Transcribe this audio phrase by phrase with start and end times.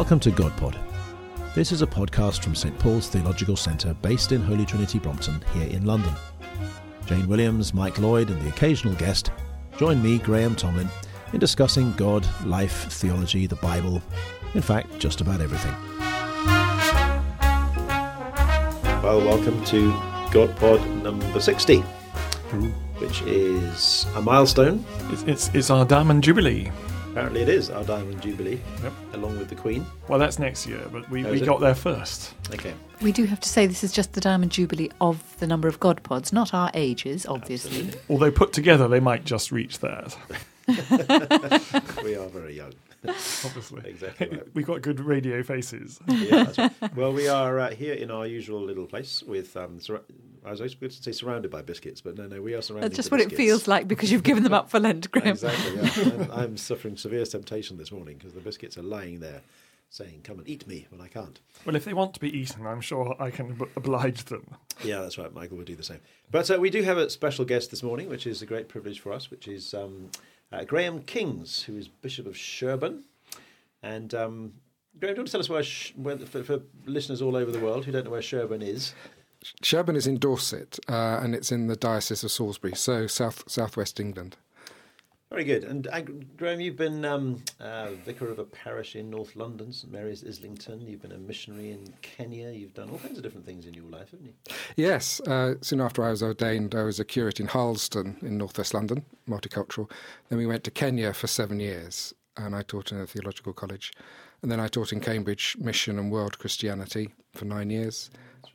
[0.00, 0.78] Welcome to GodPod.
[1.54, 5.68] This is a podcast from St Paul's Theological Centre based in Holy Trinity Brompton here
[5.68, 6.14] in London.
[7.04, 9.30] Jane Williams, Mike Lloyd, and the occasional guest
[9.76, 10.88] join me, Graham Tomlin,
[11.34, 14.00] in discussing God, life, theology, the Bible,
[14.54, 15.74] in fact, just about everything.
[19.02, 19.92] Well, welcome to
[20.30, 21.80] GodPod number 60,
[23.00, 24.82] which is a milestone.
[25.10, 26.72] It's, it's, it's our Diamond Jubilee.
[27.10, 28.92] Apparently, it is our Diamond Jubilee, Yep.
[29.14, 29.84] along with the Queen.
[30.08, 32.34] Well, that's next year, but we, Oh, we got there first.
[32.54, 32.72] Okay.
[33.02, 35.80] We do have to say this is just the Diamond Jubilee of the number of
[35.80, 37.90] God pods, not our ages, obviously.
[38.08, 40.16] Although put together, they might just reach that,
[42.04, 42.72] we are very young.
[43.06, 43.82] obviously.
[43.90, 44.42] Exactly right.
[44.54, 45.98] we got good radio faces.
[46.06, 46.96] yeah, that's right.
[46.96, 49.56] Well, we are uh, here in our usual little place with.
[49.56, 50.02] Um, sur-
[50.44, 52.86] I was going to say surrounded by biscuits, but no, no, we are surrounded.
[52.86, 52.96] By biscuits.
[52.96, 55.28] That's just by what it feels like because you've given them up for Lent, Graham.
[55.28, 55.76] Exactly.
[55.76, 56.12] Yeah.
[56.30, 59.42] I'm, I'm suffering severe temptation this morning because the biscuits are lying there,
[59.90, 61.40] saying, "Come and eat me," when I can't.
[61.66, 64.54] Well, if they want to be eaten, I'm sure I can b- oblige them.
[64.82, 65.32] Yeah, that's right.
[65.34, 66.00] Michael would do the same.
[66.30, 69.00] But uh, we do have a special guest this morning, which is a great privilege
[69.00, 70.10] for us, which is um,
[70.52, 73.04] uh, Graham Kings, who is Bishop of Sherborne.
[73.82, 74.52] And um,
[74.98, 75.64] Graham, do you want to tell us where,
[75.96, 78.94] where for, for listeners all over the world who don't know where Sherborne is?
[79.62, 83.98] Sherborne is in Dorset, uh, and it's in the Diocese of Salisbury, so south southwest
[83.98, 84.36] England.
[85.30, 85.62] Very good.
[85.62, 86.00] And uh,
[86.36, 90.80] Graham, you've been um, uh, vicar of a parish in North London, St Mary's Islington.
[90.88, 92.50] You've been a missionary in Kenya.
[92.50, 94.32] You've done all kinds of different things in your life, haven't you?
[94.74, 98.74] Yes, uh, soon after I was ordained, I was a curate in Harlesden in northwest
[98.74, 99.88] London, multicultural.
[100.30, 103.92] Then we went to Kenya for seven years, and I taught in a theological college.
[104.42, 108.10] And then I taught in Cambridge Mission and World Christianity for nine years.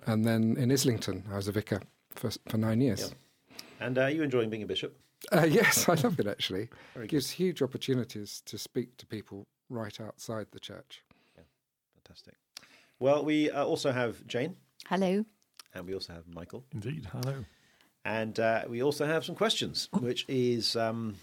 [0.08, 1.82] And then in Islington, I was a vicar
[2.16, 3.02] for, for nine years.
[3.02, 3.60] Yep.
[3.80, 4.98] And uh, are you enjoying being a bishop?
[5.32, 6.70] Uh, yes, I love it actually.
[6.94, 7.10] Very It good.
[7.10, 11.04] gives huge opportunities to speak to people right outside the church.
[11.96, 12.36] Fantastic.
[13.00, 14.56] Well, we uh, also have Jane,
[14.88, 15.26] Hello.
[15.74, 16.64] and we also have Michael.
[16.74, 17.08] Indeed.
[17.12, 17.44] Hello.
[18.06, 21.16] And uh, we also have some questions, which is um,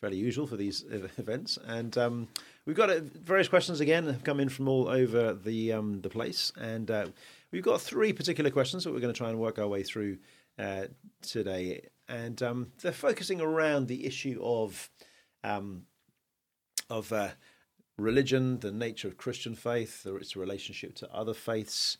[0.00, 0.84] fairly usual for these
[1.18, 1.58] events.
[1.66, 2.28] And um,
[2.64, 6.08] we've got uh, various questions again have come in from all over the um, the
[6.08, 6.52] place.
[6.60, 7.06] And uh,
[7.52, 10.18] we've got three particular questions that we're going to try and work our way through
[10.58, 10.84] uh,
[11.22, 11.88] today.
[12.08, 14.90] And um, they're focusing around the issue of
[15.44, 15.84] um,
[16.88, 17.30] of uh,
[17.98, 21.98] religion, the nature of Christian faith, or its relationship to other faiths,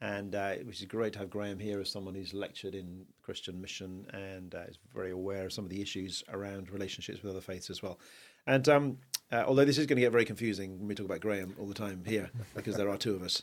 [0.00, 3.60] and uh, which is great to have Graham here as someone who's lectured in Christian
[3.60, 7.40] mission and uh, is very aware of some of the issues around relationships with other
[7.40, 7.98] faiths as well.
[8.46, 8.98] And um,
[9.30, 11.66] uh, although this is going to get very confusing when we talk about Graham all
[11.66, 13.42] the time here, because there are two of us,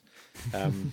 [0.54, 0.92] um,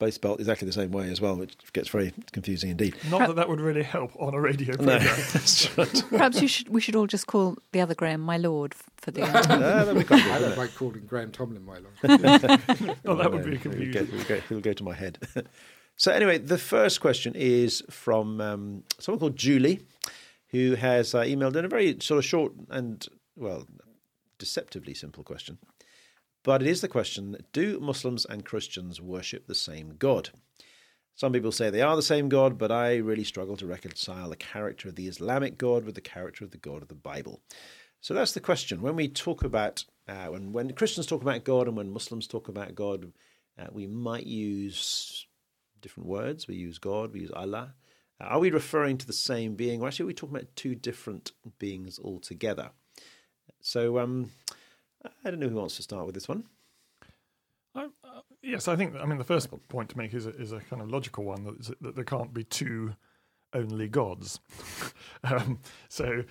[0.00, 2.96] both spelt exactly the same way as well, which gets very confusing indeed.
[3.08, 4.98] Not that that would really help on a radio program.
[5.32, 6.04] that's right.
[6.08, 9.22] Perhaps you should, we should all just call the other Graham my lord for the.
[9.24, 10.58] Ah, that'd be quite good, I don't it?
[10.58, 11.94] like calling Graham Tomlin my lord.
[13.04, 13.92] Oh, that would be He'll confusing.
[13.92, 15.18] go, he'll go- he'll go to my head.
[15.96, 19.80] so anyway, the first question is from um, someone called Julie,
[20.48, 23.06] who has uh, emailed in a very sort of short and
[23.36, 23.66] well,
[24.38, 25.58] deceptively simple question.
[26.42, 30.30] But it is the question: Do Muslims and Christians worship the same God?
[31.14, 34.36] Some people say they are the same God, but I really struggle to reconcile the
[34.36, 37.42] character of the Islamic God with the character of the God of the Bible.
[38.00, 38.80] So that's the question.
[38.80, 42.48] When we talk about, uh, when, when Christians talk about God and when Muslims talk
[42.48, 43.12] about God,
[43.58, 45.26] uh, we might use
[45.82, 46.48] different words.
[46.48, 47.74] We use God, we use Allah.
[48.18, 50.74] Uh, are we referring to the same being, or actually are we talking about two
[50.74, 52.70] different beings altogether?
[53.60, 54.30] So um,
[55.04, 56.44] I don't know who wants to start with this one.
[57.74, 57.88] Uh,
[58.42, 58.96] yes, I think.
[58.96, 61.44] I mean, the first point to make is a, is a kind of logical one
[61.44, 62.94] that, that there can't be two
[63.52, 64.40] only gods.
[65.24, 66.24] um, so,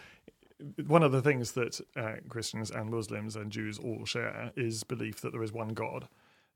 [0.88, 5.22] one of the things that uh, Christians and Muslims and Jews all share is belief
[5.22, 6.08] that there is one God,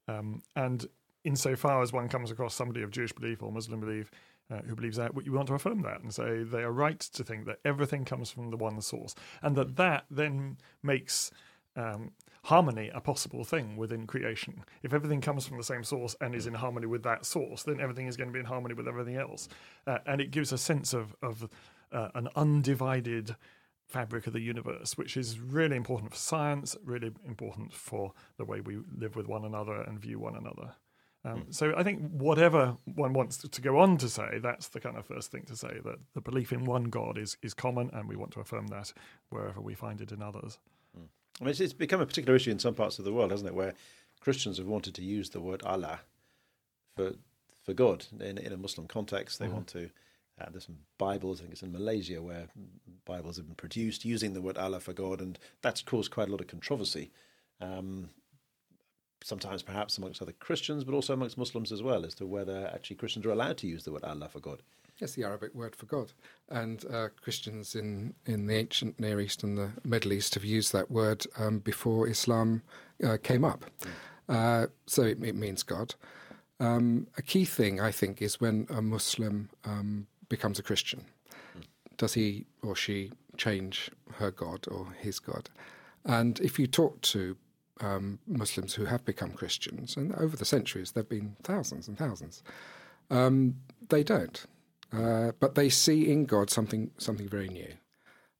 [0.07, 0.85] um, and
[1.24, 4.12] insofar as one comes across somebody of Jewish belief or Muslim belief
[4.51, 7.24] uh, who believes that, you want to affirm that and say they are right to
[7.24, 11.31] think that everything comes from the one source, and that that then makes
[11.75, 12.12] um,
[12.44, 14.64] harmony a possible thing within creation.
[14.84, 17.80] If everything comes from the same source and is in harmony with that source, then
[17.80, 19.48] everything is going to be in harmony with everything else,
[19.88, 21.50] uh, and it gives a sense of of
[21.92, 23.36] uh, an undivided
[23.86, 28.60] fabric of the universe, which is really important for science, really important for the way
[28.60, 30.74] we live with one another and view one another.
[31.26, 34.98] Um, so I think whatever one wants to go on to say, that's the kind
[34.98, 38.10] of first thing to say that the belief in one God is is common, and
[38.10, 38.92] we want to affirm that
[39.30, 40.60] wherever we find it in others.
[41.39, 43.50] I mean, it's, it's become a particular issue in some parts of the world, hasn't
[43.50, 43.56] it?
[43.56, 43.74] Where
[44.19, 46.01] Christians have wanted to use the word Allah
[46.95, 47.13] for
[47.63, 49.39] for God in, in a Muslim context.
[49.39, 49.89] They want to.
[50.41, 52.47] Uh, there's some Bibles, I think it's in Malaysia, where
[53.06, 56.31] Bibles have been produced using the word Allah for God, and that's caused quite a
[56.31, 57.12] lot of controversy.
[57.62, 58.09] Um,
[59.24, 62.98] sometimes perhaps amongst other Christians, but also amongst Muslims as well, as to whether actually
[62.98, 64.62] Christians are allowed to use the word Allah for God.
[65.00, 66.12] Yes, the Arabic word for God.
[66.50, 70.72] And uh, Christians in, in the ancient Near East and the Middle East have used
[70.74, 72.62] that word um, before Islam
[73.04, 73.66] uh, came up.
[74.30, 75.96] Uh, so it, it, means God.
[76.60, 81.06] Um, a key thing, I think, is when a Muslim um, becomes a Christian.
[81.98, 85.50] Does he or she change her God or his God?
[86.06, 87.36] And if you talk to
[87.81, 91.98] um, Muslims who have become Christians, and over the centuries there have been thousands and
[91.98, 92.44] thousands,
[93.10, 93.56] um,
[93.90, 94.46] they don't.
[94.92, 97.74] Uh, but they see in God something something very new.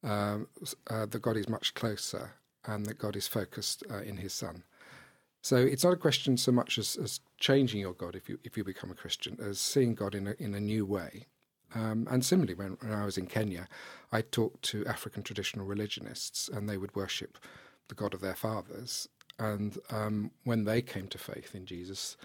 [0.03, 0.47] Um,
[0.89, 2.33] uh, that God is much closer,
[2.65, 4.63] and that God is focused uh, in His Son.
[5.41, 8.56] So it's not a question so much as, as changing your God if you if
[8.57, 11.25] you become a Christian, as seeing God in a, in a new way.
[11.75, 13.68] Um, and similarly, when, when I was in Kenya,
[14.12, 17.38] I talked to African traditional religionists, and they would worship
[17.88, 19.09] the God of their fathers.
[19.39, 22.18] And um, when they came to faith in Jesus,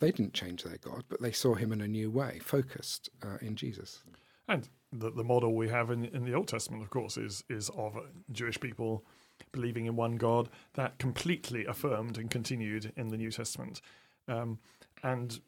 [0.00, 3.38] they didn't change their God, but they saw him in a new way, focused uh,
[3.40, 4.02] in Jesus.
[4.48, 7.70] And the, the model we have in, in the Old Testament, of course, is is
[7.70, 7.96] of
[8.32, 9.04] Jewish people
[9.52, 13.80] believing in one God that completely affirmed and continued in the New Testament.
[14.28, 14.58] Um,
[15.02, 15.40] and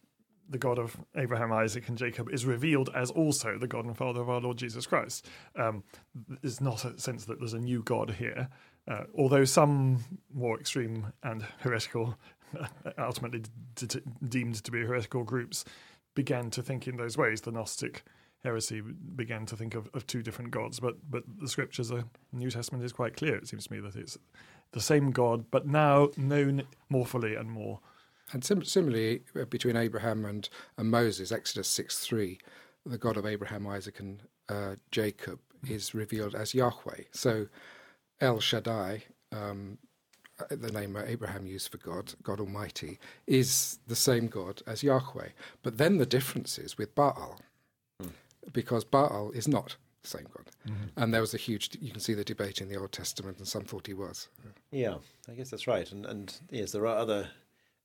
[0.48, 4.20] the God of Abraham, Isaac, and Jacob is revealed as also the God and Father
[4.20, 5.26] of our Lord Jesus Christ.
[5.56, 5.84] Um,
[6.42, 8.48] it's not a sense that there's a new God here,
[8.88, 12.16] uh, although some more extreme and heretical
[12.98, 13.42] ultimately
[14.28, 15.64] deemed to be heretical groups
[16.14, 17.40] began to think in those ways.
[17.40, 18.04] The Gnostic
[18.42, 22.50] heresy began to think of, of two different gods, but but the scriptures, the New
[22.50, 23.36] Testament is quite clear.
[23.36, 24.18] It seems to me that it's
[24.72, 27.80] the same God, but now known more fully and more.
[28.32, 32.38] And sim- similarly, uh, between Abraham and, and Moses, Exodus six three,
[32.84, 37.04] the God of Abraham, Isaac, and uh, Jacob is revealed as Yahweh.
[37.12, 37.46] So
[38.20, 39.78] El Shaddai, um,
[40.40, 45.28] uh, the name Abraham used for God, God Almighty, is the same God as Yahweh.
[45.62, 47.40] But then the difference is with Baal,
[48.02, 48.10] mm.
[48.52, 50.50] because Baal is not the same God.
[50.68, 51.02] Mm-hmm.
[51.02, 53.46] And there was a huge, you can see the debate in the Old Testament, and
[53.46, 54.28] some thought he was.
[54.70, 54.96] Yeah,
[55.28, 55.90] I guess that's right.
[55.90, 57.28] And, and yes, there are other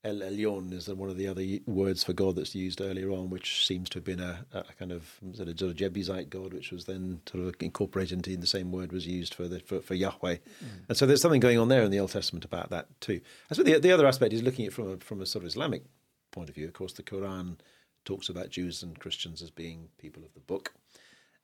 [0.02, 3.66] El Elyon is one of the other words for God that's used earlier on, which
[3.66, 7.20] seems to have been a, a kind of sort of Jebusite God, which was then
[7.30, 10.36] sort of incorporated into the same word was used for the, for, for Yahweh.
[10.36, 10.68] Mm.
[10.88, 13.20] And so there's something going on there in the Old Testament about that too.
[13.52, 15.44] I suppose the, the other aspect is looking at it from a, from a sort
[15.44, 15.84] of Islamic
[16.32, 16.66] point of view.
[16.68, 17.58] Of course, the Quran
[18.06, 20.74] talks about Jews and Christians as being people of the book,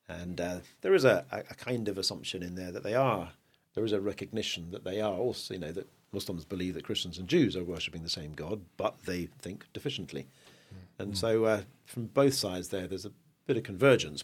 [0.07, 3.33] and uh, there is a, a kind of assumption in there that they are.
[3.73, 7.17] There is a recognition that they are also, you know, that Muslims believe that Christians
[7.17, 10.25] and Jews are worshipping the same God, but they think deficiently.
[10.25, 10.77] Mm.
[10.99, 13.11] And so, uh, from both sides, there, there's a
[13.45, 14.23] bit of convergence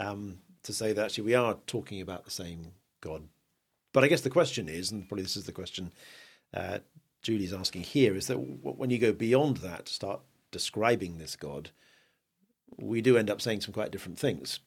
[0.00, 3.22] um, to say that actually we are talking about the same God.
[3.92, 5.92] But I guess the question is, and probably this is the question
[6.54, 6.78] uh,
[7.22, 10.20] Julie's asking here, is that when you go beyond that to start
[10.50, 11.70] describing this God,
[12.76, 14.60] we do end up saying some quite different things.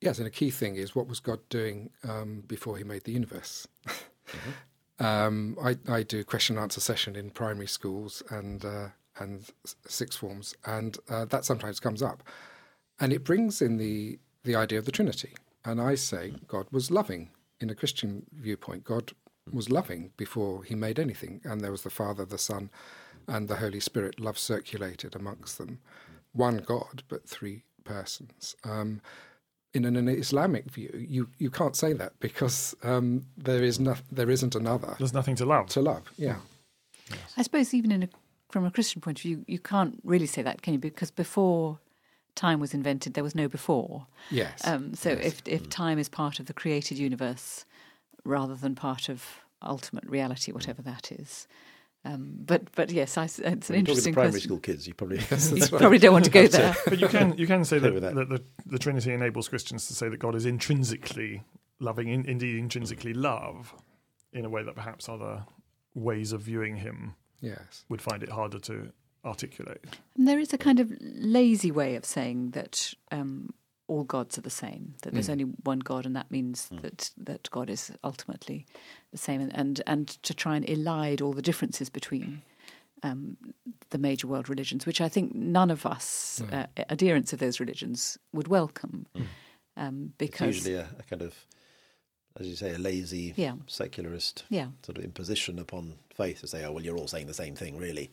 [0.00, 3.12] Yes, and a key thing is what was God doing um, before he made the
[3.12, 3.66] universe?
[3.86, 4.50] Mm-hmm.
[5.00, 9.44] Um, I, I, do question and answer session in primary schools and uh, and
[9.86, 12.22] sixth forms, and uh, that sometimes comes up,
[12.98, 15.34] and it brings in the the idea of the Trinity.
[15.64, 18.84] And I say God was loving in a Christian viewpoint.
[18.84, 19.12] God
[19.52, 22.70] was loving before He made anything, and there was the Father, the Son,
[23.28, 24.18] and the Holy Spirit.
[24.18, 25.78] Love circulated amongst them.
[26.32, 28.56] One God, but three persons.
[28.64, 29.00] Um,
[29.74, 34.30] in an Islamic view, you, you can't say that because um, there is no, there
[34.30, 34.96] isn't another.
[34.98, 35.66] There's nothing to love.
[35.68, 36.36] To love, yeah.
[37.10, 37.34] Yes.
[37.36, 38.08] I suppose even a,
[38.50, 40.78] from a Christian point of view, you can't really say that, can you?
[40.78, 41.78] Because before
[42.34, 44.06] time was invented, there was no before.
[44.30, 44.66] Yes.
[44.66, 45.24] Um, so yes.
[45.24, 47.64] if if time is part of the created universe
[48.24, 49.24] rather than part of
[49.62, 51.48] ultimate reality, whatever that is,
[52.04, 54.14] um, but but yes, I, it's an when interesting.
[54.14, 54.48] primary question.
[54.48, 55.70] school kids, you probably you right.
[55.70, 56.74] probably don't want to go there.
[56.86, 58.14] but you can you can say that, that.
[58.14, 61.42] that the, the, Trinity enables Christians to say that God is intrinsically
[61.80, 63.74] loving, in, indeed intrinsically love,
[64.32, 65.44] in a way that perhaps other
[65.94, 67.84] ways of viewing Him yes.
[67.88, 68.92] would find it harder to
[69.24, 69.84] articulate.
[70.16, 73.50] And there is a kind of lazy way of saying that um,
[73.88, 74.94] all gods are the same.
[75.02, 75.32] That there's mm.
[75.32, 76.80] only one God, and that means mm.
[76.82, 78.66] that that God is ultimately
[79.10, 79.40] the same.
[79.40, 82.42] And and, and to try and elide all the differences between
[83.02, 83.36] um,
[83.90, 88.18] the major world religions, which I think none of us uh, adherents of those religions
[88.32, 89.24] would welcome, mm.
[89.76, 91.34] um, because it's usually a, a, kind of,
[92.38, 93.54] as you say, a lazy yeah.
[93.66, 94.68] secularist yeah.
[94.82, 97.78] sort of imposition upon faith to say, "Oh, well, you're all saying the same thing,
[97.78, 98.10] really."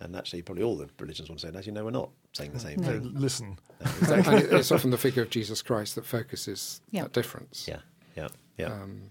[0.00, 2.60] And actually, probably all the religions want to say, actually, no, we're not saying the
[2.60, 2.86] same no.
[2.86, 3.12] thing.
[3.14, 3.58] Listen.
[3.80, 4.36] exactly.
[4.58, 7.02] it's often the figure of Jesus Christ that focuses yeah.
[7.02, 7.66] that difference.
[7.68, 7.80] Yeah,
[8.16, 8.66] yeah, yeah.
[8.66, 9.10] Um,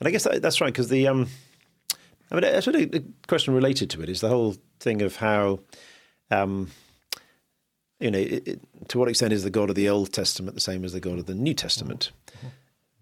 [0.00, 1.08] and I guess that, that's right, because the.
[1.08, 1.28] Um,
[2.30, 5.60] I mean, that's really a question related to it is the whole thing of how,
[6.30, 6.70] um,
[8.00, 10.60] you know, it, it, to what extent is the God of the Old Testament the
[10.60, 12.10] same as the God of the New Testament?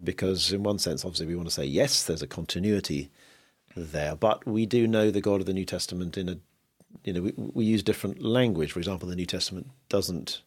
[0.03, 3.09] Because in one sense, obviously, we want to say yes, there's a continuity
[3.77, 6.39] there, but we do know the God of the New Testament in a,
[7.05, 8.73] you know, we, we use different language.
[8.73, 10.43] For example, the New Testament doesn't.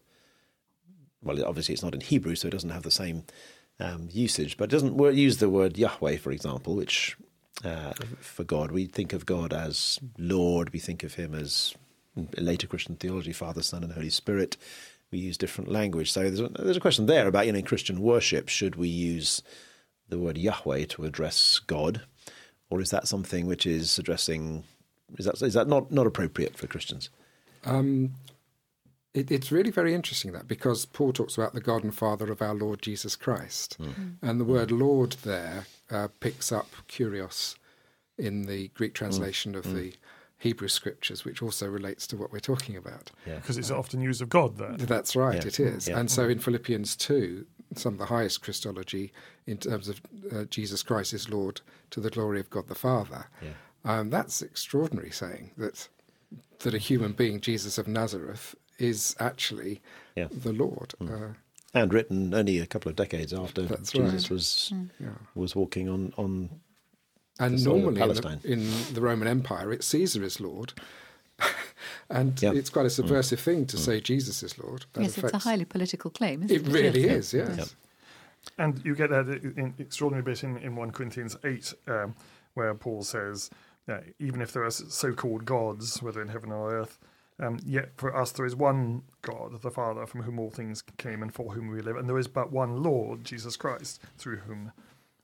[1.21, 3.23] Well, obviously, it's not in Hebrew, so it doesn't have the same
[3.79, 7.17] um, usage, but it doesn't use the word Yahweh, for example, which
[7.63, 10.73] uh, for God we think of God as Lord.
[10.73, 11.73] We think of Him as
[12.37, 14.57] later Christian theology, Father, Son, and Holy Spirit.
[15.11, 17.65] We use different language, so there's a, there's a question there about you know in
[17.65, 19.43] Christian worship should we use
[20.09, 22.01] the word Yahweh to address God,
[22.69, 24.63] or is that something which is addressing
[25.17, 27.09] is that is that not not appropriate for Christians?
[27.65, 28.15] Um,
[29.13, 32.41] it, it's really very interesting that because Paul talks about the God and Father of
[32.41, 34.15] our Lord Jesus Christ, mm.
[34.21, 37.55] and the word Lord there uh, picks up kurios
[38.17, 39.57] in the Greek translation mm.
[39.57, 39.75] of mm.
[39.75, 39.93] the
[40.37, 43.11] Hebrew scriptures, which also relates to what we're talking about.
[43.25, 43.35] Yeah.
[43.35, 44.75] Because it's often used of God there.
[44.77, 45.47] That's right, yeah.
[45.47, 45.87] it is.
[45.87, 45.97] Yeah.
[45.97, 49.13] And so in Philippians 2, some of the highest Christology
[49.45, 50.01] in terms of
[50.31, 53.27] uh, Jesus Christ is Lord to the glory of God the Father.
[53.85, 55.87] Um, that's extraordinary saying that
[56.59, 59.81] that a human being, Jesus of Nazareth, is actually
[60.15, 60.93] the Lord.
[61.01, 61.31] Mm.
[61.31, 61.33] Uh,
[61.75, 64.29] and written only a couple of decades after Jesus right.
[64.29, 64.89] was mm.
[65.35, 66.49] was walking on on
[67.39, 70.73] and normally in the, in the, Roman Empire, it's Caesar is Lord.
[72.09, 72.51] and yeah.
[72.53, 73.43] it's quite a subversive mm.
[73.43, 73.79] thing to mm.
[73.79, 74.85] say Jesus is Lord.
[74.93, 75.35] That yes, affects...
[75.35, 76.51] it's a highly political claim, it?
[76.51, 76.67] it?
[76.67, 77.57] really is, yes.
[77.57, 77.65] Yeah.
[78.63, 82.15] And you get that in extraordinary bit in, in 1 Corinthians 8, um,
[82.53, 83.49] where Paul says,
[84.19, 86.99] even if there are so called gods, whether in heaven or earth,
[87.39, 91.21] um, yet for us there is one God, the Father, from whom all things came
[91.21, 94.71] and for whom we live, and there is but one Lord, Jesus Christ, through whom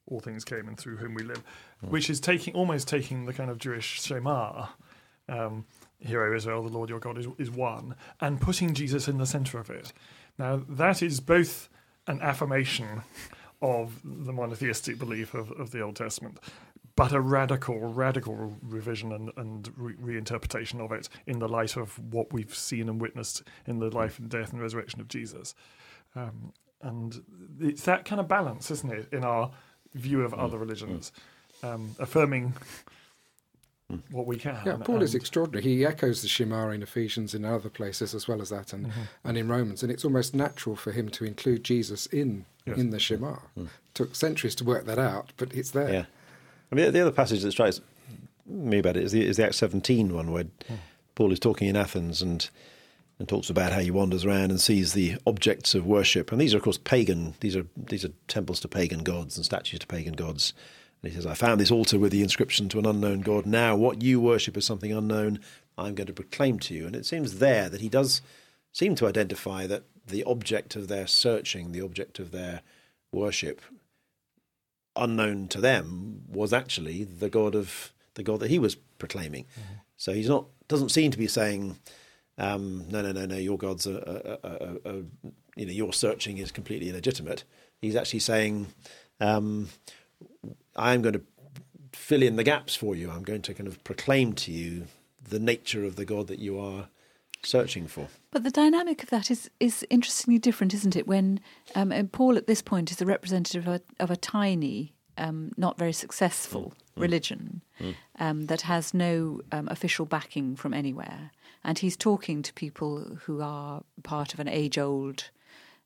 [0.07, 1.43] all things came and through whom we live,
[1.85, 1.89] mm.
[1.89, 4.67] which is taking almost taking the kind of Jewish Shema,
[5.27, 5.65] um,
[5.99, 9.25] Hear, O Israel, the Lord your God is, is one, and putting Jesus in the
[9.25, 9.91] center of it.
[10.37, 11.67] Now, that is both
[12.07, 13.01] an affirmation
[13.61, 16.39] of the monotheistic belief of, of the Old Testament,
[16.99, 21.97] but a radical, radical revision and, and re- reinterpretation of it in the light of
[22.11, 25.55] what we've seen and witnessed in the life and death and resurrection of Jesus.
[26.13, 26.51] Um,
[26.81, 27.23] and
[27.61, 29.49] it's that kind of balance, isn't it, in our
[29.93, 30.43] view of mm.
[30.43, 31.13] other religions,
[31.63, 32.53] um, affirming
[33.89, 34.01] mm.
[34.11, 34.61] what we can.
[34.65, 35.63] Yeah, Paul and, is extraordinary.
[35.63, 39.01] He echoes the Shema in Ephesians and other places as well as that, and mm-hmm.
[39.23, 39.83] and in Romans.
[39.83, 42.77] And it's almost natural for him to include Jesus in yes.
[42.77, 43.37] in the Shema.
[43.57, 43.69] Mm.
[43.93, 45.93] Took centuries to work that out, but it's there.
[45.93, 46.05] Yeah,
[46.71, 47.81] I mean the other passage that strikes
[48.45, 50.45] me about it is the, is the Acts seventeen one where.
[51.15, 52.49] Paul is talking in Athens and
[53.19, 56.31] and talks about how he wanders around and sees the objects of worship.
[56.31, 57.33] And these are, of course, pagan.
[57.41, 60.53] These are these are temples to pagan gods and statues to pagan gods.
[61.03, 63.45] And he says, "I found this altar with the inscription to an unknown god.
[63.45, 65.41] Now, what you worship is something unknown.
[65.77, 68.21] I'm going to proclaim to you." And it seems there that he does
[68.71, 72.61] seem to identify that the object of their searching, the object of their
[73.11, 73.59] worship,
[74.95, 79.45] unknown to them, was actually the god of the god that he was proclaiming.
[79.45, 79.73] Mm-hmm.
[79.97, 81.77] So he's not doesn't seem to be saying
[82.39, 84.39] um, no, no, no, no, your gods are,
[85.55, 87.43] you know, your searching is completely illegitimate.
[87.81, 88.67] He's actually saying,
[89.19, 89.67] um,
[90.75, 91.21] I'm going to
[91.91, 93.11] fill in the gaps for you.
[93.11, 94.87] I'm going to kind of proclaim to you
[95.21, 96.87] the nature of the God that you are
[97.43, 98.07] searching for.
[98.31, 101.07] But the dynamic of that is is interestingly different, isn't it?
[101.07, 101.39] When
[101.75, 105.77] um, Paul at this point is a representative of a, of a tiny, um, not
[105.77, 107.01] very successful mm.
[107.01, 107.95] religion mm.
[108.19, 111.31] Um, that has no um, official backing from anywhere
[111.63, 115.29] and he's talking to people who are part of an age-old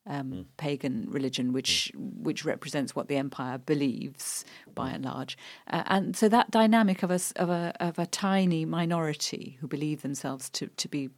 [0.05, 0.45] um, mm.
[0.57, 2.21] pagan religion, which mm.
[2.21, 4.43] which represents what the empire believes
[4.75, 4.95] by mm.
[4.95, 9.57] and large, uh, and so that dynamic of a of a of a tiny minority
[9.61, 11.09] who believe themselves to to be.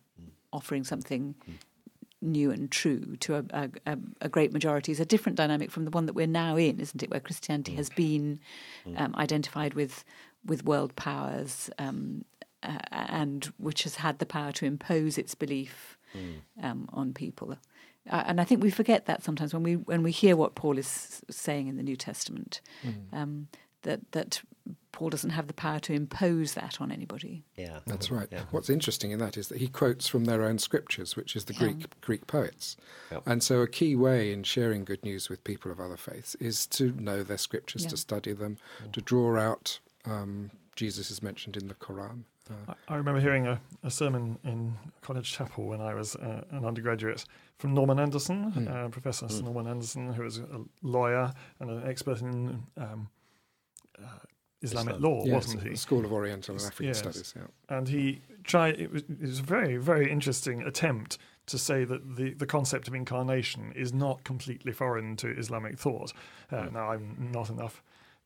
[0.55, 1.51] Offering something hmm.
[2.21, 5.91] new and true to a, a, a, great majority is a different dynamic from the
[5.91, 7.12] one that we're now in, isn't it?
[7.12, 7.77] Where Christianity hmm.
[7.77, 8.39] has been
[8.95, 10.03] um, identified with
[10.45, 12.24] with world powers um,
[12.63, 16.35] uh, and which has had the power to impose its belief mm.
[16.63, 17.55] um, on people.
[18.09, 20.77] Uh, and I think we forget that sometimes when we when we hear what Paul
[20.77, 22.93] is saying in the New Testament, mm.
[23.12, 23.47] um,
[23.86, 24.42] that that
[24.92, 27.44] Paul doesn't have the power to impose that on anybody.
[27.58, 28.27] Yeah, that's right.
[28.32, 28.44] Yeah.
[28.51, 31.54] What's interesting in that is that he quotes from their own scriptures, which is the
[31.54, 31.60] yeah.
[31.60, 32.77] Greek Greek poets,
[33.12, 33.24] yep.
[33.25, 36.65] and so a key way in sharing good news with people of other faiths is
[36.68, 37.89] to know their scriptures, yeah.
[37.89, 38.92] to study them, mm.
[38.92, 39.80] to draw out.
[40.06, 42.24] Um, Jesus is mentioned in the Quran.
[42.50, 46.63] Uh, I remember hearing a, a, sermon in College Chapel when I was uh, an
[46.63, 47.25] undergraduate
[47.58, 48.72] from Norman Anderson, mm.
[48.72, 49.44] uh, Professor mm.
[49.44, 53.10] Norman Anderson, who was a lawyer and an expert in um,
[54.00, 54.08] uh,
[54.62, 55.12] Islamic Islam.
[55.12, 55.70] law, Yes, wasn't he?
[55.70, 57.00] the School of Oriental and African Yes.
[57.00, 57.34] Studies.
[57.36, 57.78] Yeah.
[57.78, 58.80] and he tried.
[58.80, 62.88] It was, it was a very, very interesting attempt to say that the, the concept
[62.88, 66.12] of incarnation is not completely foreign to Islamic thought.
[66.52, 66.74] Uh, hmm.
[66.74, 67.84] Now, I'm not enough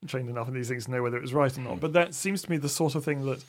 [0.07, 1.79] trained enough in these things to know whether it was right or not, hmm.
[1.79, 3.43] but that seems to me the sort of thing that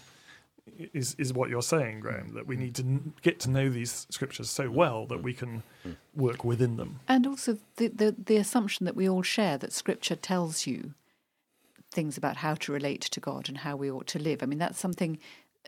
[0.92, 2.00] is is what you're saying, hmm.
[2.00, 2.34] Graham.
[2.34, 5.62] That we need to n- get to know these scriptures so well that we can
[6.14, 7.00] work within them.
[7.06, 10.94] And also the, the, the assumption that we all share that Scripture tells you
[11.90, 14.42] things about how to relate to God and how we ought to live.
[14.42, 15.18] I mean, that's something,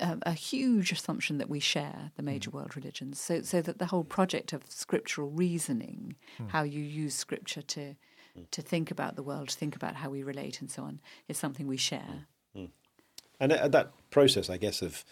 [0.01, 3.21] uh, a huge assumption that we share, the major world religions.
[3.21, 6.17] So, so that the whole project of scriptural reasoning,
[6.49, 7.97] how you use Scripture to,
[8.51, 11.67] to think about the world, think about how we relate and so on, is something
[11.67, 12.27] we share.
[13.43, 15.05] And uh, that process, I guess, of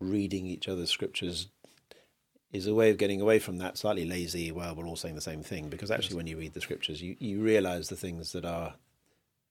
[0.00, 1.48] reading each other's scriptures
[2.50, 5.20] is a way of getting away from that slightly lazy, well, we're all saying the
[5.20, 5.68] same thing.
[5.68, 8.74] Because actually, when you read the scriptures, you, you realize the things that are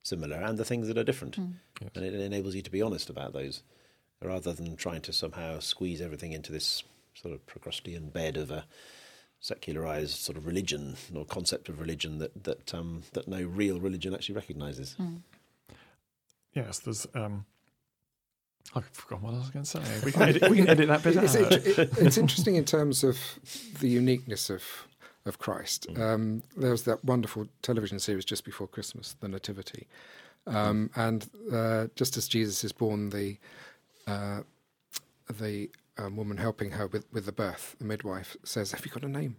[0.08, 1.38] similar and the things that are different.
[1.38, 3.62] And it enables you to be honest about those
[4.24, 6.84] rather than trying to somehow squeeze everything into this
[7.14, 8.66] sort of Procrustean bed of a
[9.40, 14.14] secularized sort of religion or concept of religion that, that, um, that no real religion
[14.14, 14.96] actually recognizes.
[16.54, 17.06] Yes, there's.
[17.14, 17.46] Um,
[18.76, 19.82] I've forgotten what I was going to say.
[20.04, 21.52] We can edit, we can edit that bit It's, out.
[21.54, 23.18] it- it- it's interesting in terms of
[23.80, 24.64] the uniqueness of
[25.28, 25.88] of Christ.
[25.90, 26.00] Mm.
[26.00, 29.88] Um, there was that wonderful television series just before Christmas, The Nativity,
[30.46, 33.38] um, and uh, just as Jesus is born, the
[34.08, 34.42] uh,
[35.40, 39.04] the um, woman helping her with, with the birth, the midwife, says, "Have you got
[39.04, 39.36] a name?"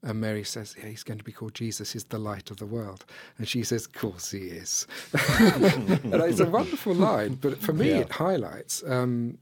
[0.00, 1.92] And Mary says, yeah, he's going to be called Jesus.
[1.92, 3.04] He's the light of the world.
[3.36, 4.86] And she says, of course he is.
[5.40, 7.34] and it's a wonderful line.
[7.34, 7.96] But for me, Yeah.
[8.02, 9.38] it highlights um,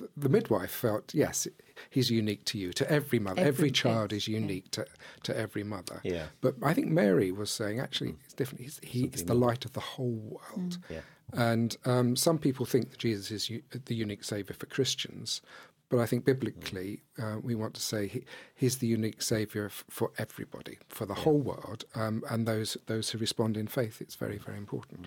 [0.00, 1.46] th- the midwife felt, yes,
[1.88, 3.40] he's unique to you, to every mother.
[3.40, 4.84] Every, Every child is unique to,
[5.22, 6.00] to every mother.
[6.02, 6.26] Yeah.
[6.40, 8.62] But I think Mary was saying, actually, it's different.
[8.62, 10.78] He's, he is the light of the whole world.
[10.88, 11.00] Yeah.
[11.32, 15.40] And um, some people think that Jesus is u- the unique saviour for Christians,
[15.88, 19.84] but I think biblically uh, we want to say he, he's the unique saviour f-
[19.88, 24.00] for everybody, for the whole world, um, and those those who respond in faith.
[24.00, 25.06] It's very very important.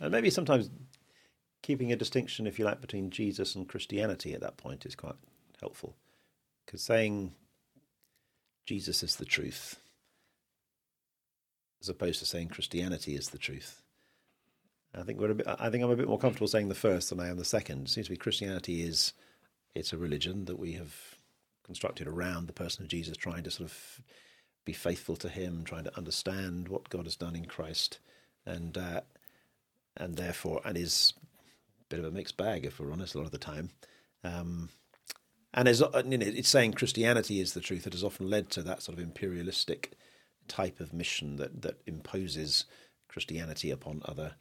[0.00, 0.70] And maybe sometimes
[1.62, 5.14] keeping a distinction, if you like, between Jesus and Christianity at that point is quite
[5.64, 5.94] helpful.
[6.64, 7.32] Because saying
[8.66, 9.78] Jesus is the truth,
[11.80, 13.82] as opposed to saying Christianity is the truth.
[14.94, 17.10] I think we're a bit, I think I'm a bit more comfortable saying the first
[17.10, 17.86] than I am the second.
[17.86, 19.12] It seems to be Christianity is
[19.74, 20.94] it's a religion that we have
[21.64, 24.00] constructed around the person of Jesus, trying to sort of
[24.64, 27.98] be faithful to Him, trying to understand what God has done in Christ,
[28.46, 29.00] and uh,
[29.96, 31.14] and therefore, and is
[31.80, 33.70] a bit of a mixed bag, if we're honest, a lot of the time.
[34.22, 34.68] Um,
[35.54, 38.50] and is, uh, you know, it's saying Christianity is the truth that has often led
[38.50, 39.92] to that sort of imperialistic
[40.48, 42.66] type of mission that, that imposes
[43.08, 44.34] Christianity upon other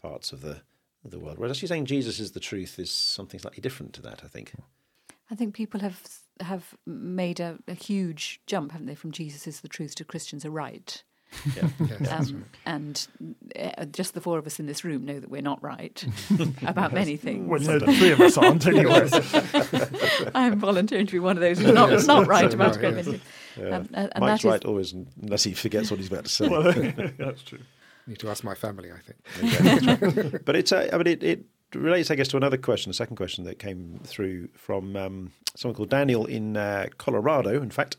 [0.00, 0.62] parts of the
[1.10, 1.38] the world.
[1.38, 4.52] Whereas actually saying Jesus is the truth is something slightly different to that, I think.
[5.30, 6.00] I think people have
[6.40, 10.44] have made a, a huge jump, haven't they, from Jesus is the truth to Christians
[10.44, 11.02] are right.
[11.56, 11.68] Yeah.
[11.80, 13.06] Yes, that's Um, and
[13.58, 16.04] uh, just the four of us in this room know that we're not right
[16.66, 17.48] about many things.
[17.48, 19.08] Well, you know, the three of us aren't anyway.
[20.34, 23.02] I'm volunteering to be one of those who's not, not right about Right, great many
[23.18, 23.22] things.
[23.58, 23.68] Yeah.
[23.76, 26.48] Um, uh, Mike's that is- right always, unless he forgets what he's about to say.
[26.48, 26.62] well,
[27.18, 27.60] that's true.
[28.06, 30.44] Need to ask my family, I think.
[30.44, 33.16] but it's uh, I mean it, it relates I guess to another question, a second
[33.16, 37.96] question that came through from um, someone called Daniel in uh, Colorado, in fact,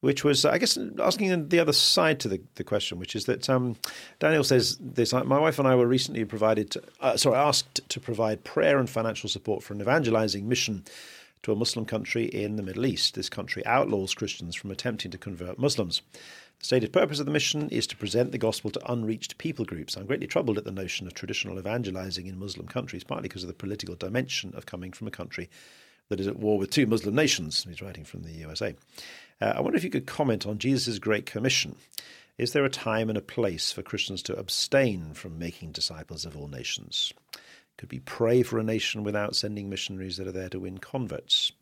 [0.00, 3.48] which was I guess asking the other side to the, the question, which is that
[3.50, 3.76] um,
[4.20, 8.00] Daniel says this: my wife and I were recently provided, to, uh, sorry, asked to
[8.00, 10.84] provide prayer and financial support for an evangelizing mission.
[11.42, 13.14] To a Muslim country in the Middle East.
[13.14, 16.02] This country outlaws Christians from attempting to convert Muslims.
[16.58, 19.96] The stated purpose of the mission is to present the gospel to unreached people groups.
[19.96, 23.48] I'm greatly troubled at the notion of traditional evangelizing in Muslim countries, partly because of
[23.48, 25.48] the political dimension of coming from a country
[26.08, 27.64] that is at war with two Muslim nations.
[27.68, 28.74] He's writing from the USA.
[29.40, 31.76] Uh, I wonder if you could comment on Jesus' Great Commission.
[32.36, 36.36] Is there a time and a place for Christians to abstain from making disciples of
[36.36, 37.12] all nations?
[37.76, 41.52] Could we pray for a nation without sending missionaries that are there to win converts?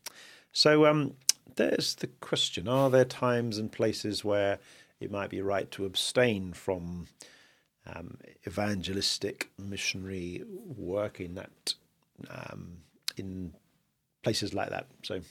[0.51, 1.13] So um,
[1.55, 4.59] there's the question Are there times and places where
[4.99, 7.07] it might be right to abstain from
[7.85, 10.43] um, evangelistic missionary
[10.75, 11.75] work in that
[12.29, 12.77] um,
[13.15, 13.53] in
[14.23, 14.87] places like that?
[15.03, 15.21] So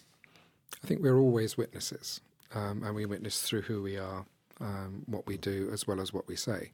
[0.82, 2.20] I think we're always witnesses,
[2.54, 4.24] um, and we witness through who we are,
[4.60, 6.72] um, what we do, as well as what we say.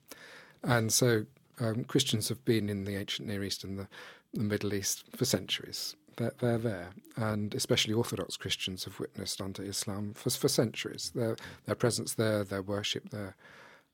[0.62, 1.26] And so
[1.60, 3.88] um, Christians have been in the ancient Near East and the,
[4.32, 5.96] the Middle East for centuries.
[6.16, 11.10] They're, they're there, and especially Orthodox Christians have witnessed under Islam for, for centuries.
[11.14, 13.34] Their, their presence there, their worship there.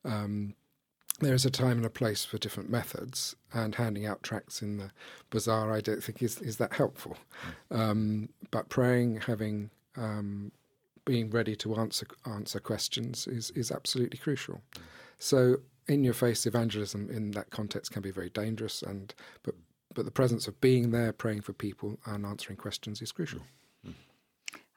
[0.03, 0.55] Um,
[1.19, 4.77] there is a time and a place for different methods, and handing out tracts in
[4.77, 4.91] the
[5.29, 7.17] bazaar, I don't think is is that helpful.
[7.71, 10.51] Um, but praying, having um,
[11.05, 14.61] being ready to answer answer questions is is absolutely crucial.
[15.17, 15.57] So,
[15.87, 19.55] in your face evangelism in that context can be very dangerous, and but
[19.93, 23.41] but the presence of being there, praying for people, and answering questions is crucial.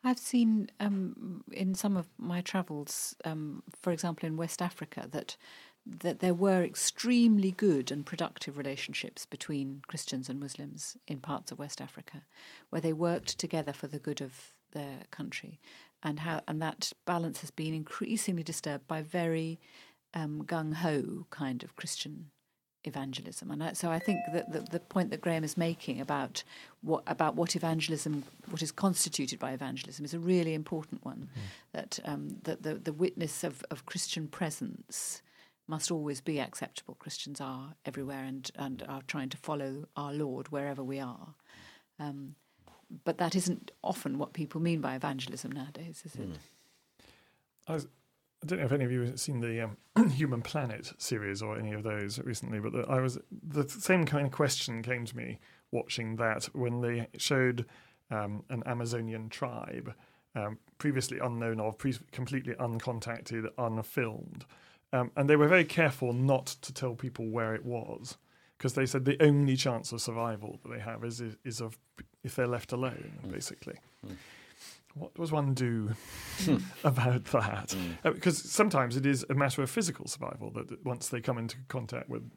[0.05, 5.37] I've seen um, in some of my travels, um, for example, in West Africa, that
[5.85, 11.59] that there were extremely good and productive relationships between Christians and Muslims in parts of
[11.59, 12.23] West Africa,
[12.71, 15.61] where they worked together for the good of their country,
[16.03, 19.59] and how and that balance has been increasingly disturbed by very
[20.15, 22.31] um, gung ho kind of Christian
[22.85, 23.51] evangelism.
[23.51, 26.43] And I, so I think that the, the, point that Graham is making about
[26.81, 31.29] what about what evangelism, what is constituted by evangelism, is a really important one.
[31.33, 31.41] Mm.
[31.73, 35.23] That um, that the, the witness of, of Christian presence
[35.69, 36.95] must always be acceptable.
[36.95, 41.35] Christians are everywhere and, and are trying to follow our Lord wherever we are.
[42.01, 42.35] Um,
[43.05, 46.31] but that isn't often what people mean by evangelism nowadays, is it?
[46.31, 46.37] Mm.
[47.69, 47.87] I was
[48.43, 51.57] I don't know if any of you have seen the um, Human Planet series or
[51.57, 55.17] any of those recently, but the, I was the same kind of question came to
[55.17, 55.39] me
[55.71, 57.67] watching that when they showed
[58.11, 59.95] um, an Amazonian tribe
[60.35, 64.45] um, previously unknown of, pre- completely uncontacted, unfilmed,
[64.93, 68.17] um, and they were very careful not to tell people where it was
[68.59, 71.79] because they said the only chance of survival that they have is is, is of
[72.25, 73.33] if they're left alone, mm.
[73.33, 73.79] basically.
[74.07, 74.17] Mm
[74.95, 75.91] what does one do
[76.39, 76.57] hmm.
[76.85, 77.69] about that?
[77.69, 77.97] Mm.
[78.05, 81.57] Uh, because sometimes it is a matter of physical survival that once they come into
[81.69, 82.31] contact with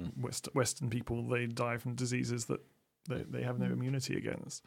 [0.00, 0.10] mm.
[0.18, 2.60] West, Western people, they die from diseases that
[3.08, 3.72] they, they have no hmm.
[3.72, 4.64] immunity against.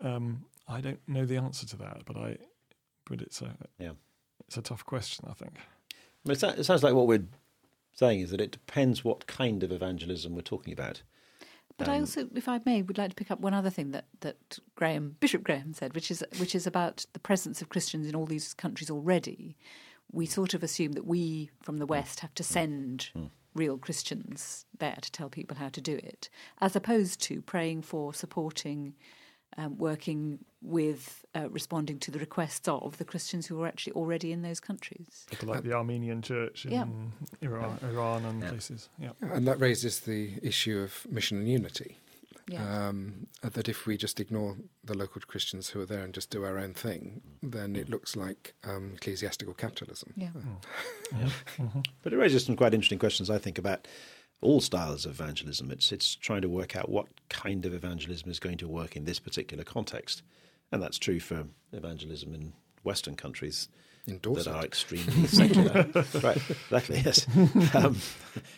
[0.00, 2.38] Um, I don't know the answer to that, but I,
[3.08, 3.92] but it's a yeah,
[4.46, 5.26] it's a tough question.
[5.28, 5.58] I think.
[6.24, 7.26] But it sounds like what we're
[7.94, 11.02] saying is that it depends what kind of evangelism we're talking about.
[11.78, 13.90] But um, I also, if I may, would like to pick up one other thing
[13.92, 18.06] that, that Graham, Bishop Graham said, which is which is about the presence of Christians
[18.06, 19.56] in all these countries already.
[20.10, 23.30] We sort of assume that we from the West have to send mm.
[23.54, 26.28] real Christians there to tell people how to do it,
[26.60, 28.94] as opposed to praying for, supporting,
[29.58, 34.32] um, working with, uh, responding to the requests of the Christians who are actually already
[34.32, 35.26] in those countries.
[35.42, 36.84] like the Armenian Church in yeah.
[37.40, 38.48] Iran, Iran, and yeah.
[38.48, 38.88] places.
[38.98, 39.10] Yeah.
[39.20, 41.98] And that raises the issue of mission and unity.
[42.48, 42.88] Yeah.
[42.88, 46.44] Um, that if we just ignore the local Christians who are there and just do
[46.44, 50.12] our own thing, then it looks like um, ecclesiastical capitalism.
[50.16, 50.28] Yeah.
[50.36, 50.40] Oh.
[51.18, 51.28] yeah.
[51.58, 51.80] Mm-hmm.
[52.02, 53.86] But it raises some quite interesting questions, I think, about
[54.42, 55.70] all styles of evangelism.
[55.70, 59.04] It's it's trying to work out what kind of evangelism is going to work in
[59.04, 60.22] this particular context,
[60.70, 62.52] and that's true for evangelism in
[62.82, 63.68] Western countries
[64.06, 65.86] that are extremely secular.
[66.22, 67.00] right, exactly.
[67.04, 67.26] Yes,
[67.74, 67.96] um,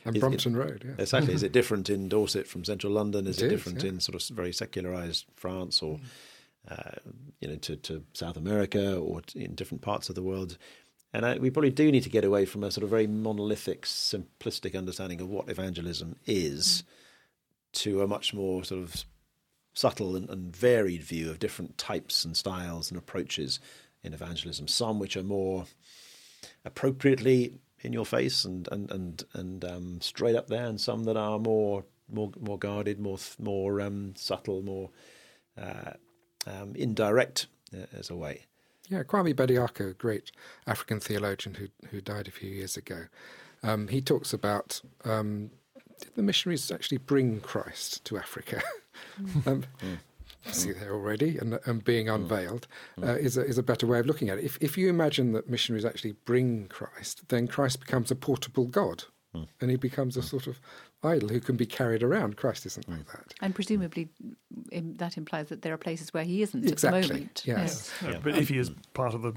[0.05, 0.83] and Brompton Road.
[0.85, 1.03] Yeah.
[1.03, 1.35] Exactly.
[1.35, 3.27] Is it different in Dorset from central London?
[3.27, 3.91] Is it, it is, different yeah.
[3.91, 6.01] in sort of very secularized France or?
[6.67, 6.93] Uh,
[7.43, 10.57] you know, to, to South America or in different parts of the world.
[11.15, 13.83] And I, we probably do need to get away from a sort of very monolithic,
[13.83, 17.73] simplistic understanding of what evangelism is mm.
[17.83, 19.05] to a much more sort of
[19.75, 23.61] subtle and, and, varied view of different types and styles and approaches
[24.03, 24.67] in evangelism.
[24.67, 25.67] Some which are more
[26.65, 31.17] appropriately in your face and and and and um, straight up there, and some that
[31.17, 34.91] are more more more guarded, more more um, subtle, more
[35.57, 35.93] uh,
[36.45, 38.47] um, indirect uh, as a way.
[38.89, 40.31] Yeah, Kwame Bediako, great
[40.67, 43.05] African theologian who who died a few years ago,
[43.63, 45.51] um, he talks about um,
[46.15, 48.63] the missionaries actually bring Christ to Africa.
[49.21, 49.47] Mm.
[49.47, 49.99] um, mm.
[50.53, 52.15] See there already, and, and being mm.
[52.15, 52.67] unveiled
[52.99, 53.09] mm.
[53.09, 54.45] uh, is a, is a better way of looking at it.
[54.45, 59.05] If if you imagine that missionaries actually bring Christ, then Christ becomes a portable God,
[59.61, 60.61] and he becomes a sort of
[61.05, 62.37] idol who can be carried around.
[62.37, 63.35] Christ isn't like that.
[63.41, 64.09] And presumably,
[64.73, 67.01] that implies that there are places where he isn't exactly.
[67.01, 67.43] at the moment.
[67.45, 67.93] Yes.
[68.03, 68.13] yes.
[68.13, 68.21] Yeah.
[68.23, 69.35] But if he is part of the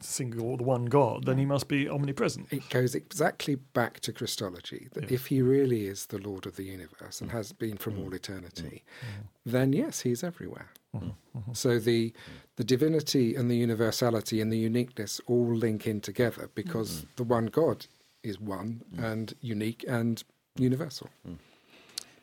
[0.00, 2.48] single, the one God, then he must be omnipresent.
[2.52, 5.12] It goes exactly back to Christology that yes.
[5.12, 7.34] if he really is the Lord of the universe and mm.
[7.34, 8.14] has been from all mm.
[8.14, 9.26] eternity, mm.
[9.44, 10.70] then yes, he's everywhere.
[10.94, 11.38] Mm-hmm.
[11.38, 11.52] mm-hmm.
[11.52, 12.12] So the
[12.56, 17.06] the divinity and the universality and the uniqueness all link in together because mm-hmm.
[17.16, 17.86] the one God
[18.22, 20.22] is one and unique and
[20.56, 21.08] universal.
[21.28, 21.36] Mm.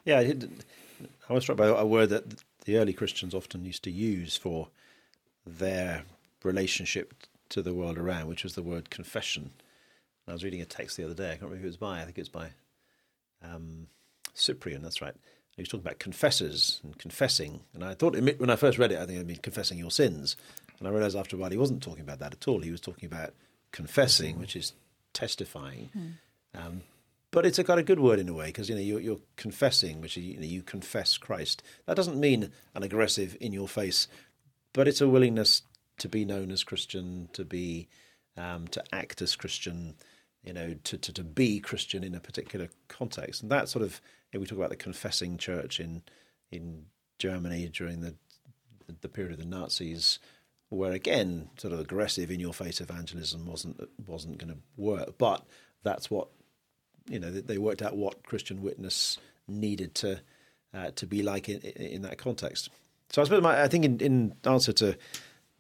[0.06, 0.34] Yeah,
[1.30, 2.24] I was struck by a word that
[2.66, 4.70] the early Christians often used to use for
[5.46, 6.04] their
[6.44, 7.14] relationship
[7.50, 9.52] to the world around, which was the word confession.
[10.28, 11.28] I was reading a text the other day.
[11.28, 12.02] I can't remember who it was by.
[12.02, 12.50] I think it was by
[13.44, 13.88] um,
[14.34, 14.82] Cyprian.
[14.82, 15.16] That's right.
[15.56, 19.00] He was talking about confessors and confessing, and I thought when I first read it,
[19.00, 20.36] I think it meant confessing your sins,
[20.78, 22.60] and I realised after a while he wasn't talking about that at all.
[22.60, 23.34] He was talking about
[23.72, 24.74] confessing, which is
[25.14, 25.90] testifying.
[25.98, 26.12] Mm.
[26.62, 26.82] Um,
[27.38, 29.20] but it's a kind of good word in a way because you know you're, you're
[29.36, 31.62] confessing, which you know you confess Christ.
[31.86, 34.08] That doesn't mean an aggressive in your face,
[34.74, 35.62] but it's a willingness
[36.00, 37.90] to be known as Christian, to be
[38.38, 39.94] um, to act as Christian,
[40.44, 44.02] you know, to, to to be Christian in a particular context, and that sort of
[44.34, 46.02] know, we talk about the confessing church in
[46.52, 46.86] in
[47.20, 48.16] Germany during the
[49.02, 50.18] the period of the Nazis,
[50.70, 55.46] where again, sort of aggressive in your face evangelism wasn't wasn't going to work, but
[55.84, 56.30] that's what
[57.08, 59.18] you know they worked out what Christian witness
[59.48, 60.22] needed to
[60.74, 62.70] uh, to be like in, in that context.
[63.10, 64.98] So I suppose my, I think in, in answer to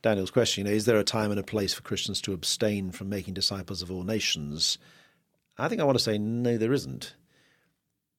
[0.02, 2.92] Daniel's question, you know, is there a time and a place for Christians to abstain
[2.92, 4.78] from making disciples of all nations?
[5.58, 7.16] I think I want to say no, there isn't,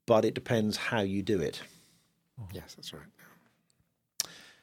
[0.06, 1.60] but it depends how you do it.
[2.52, 3.02] Yes, that's right.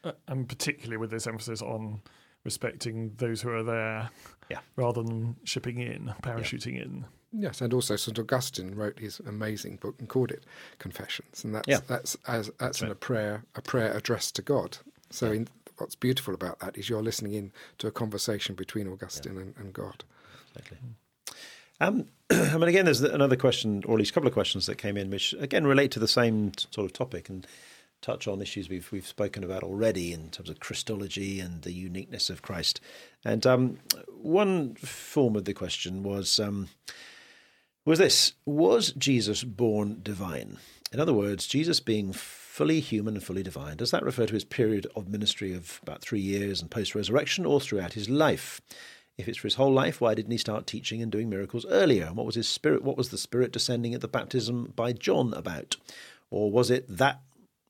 [0.04, 2.02] Uh, and particularly with this emphasis on
[2.44, 4.10] respecting those who are there,
[4.50, 4.60] Yeah.
[4.76, 7.06] rather than shipping in, parachuting in.
[7.38, 10.44] Yes, and also St Augustine wrote his amazing book and called it
[10.80, 11.80] Confessions, and that's Yeah.
[11.88, 12.92] that's as that's in right.
[12.94, 14.78] a prayer a prayer addressed to God.
[15.10, 19.38] So in, what's beautiful about that is you're listening in to a conversation between Augustine
[19.38, 20.04] and, and God.
[20.56, 20.78] Exactly.
[21.82, 24.78] Um, I mean, again, there's another question, or at least a couple of questions that
[24.78, 27.46] came in, which again relate to the same t- sort of topic and
[28.02, 32.30] touch on issues we've we've spoken about already in terms of Christology and the uniqueness
[32.30, 32.80] of Christ.
[33.24, 36.70] And um, one form of the question was um,
[37.86, 40.58] was this: Was Jesus born divine?
[40.92, 44.46] In other words, Jesus being fully human and fully divine, does that refer to his
[44.46, 48.62] period of ministry of about three years and post resurrection, or throughout his life?
[49.18, 52.06] If it's for his whole life, why didn't he start teaching and doing miracles earlier?
[52.06, 52.84] And what was his spirit?
[52.84, 55.78] What was the spirit descending at the baptism by John about?
[56.30, 57.22] Or was it that?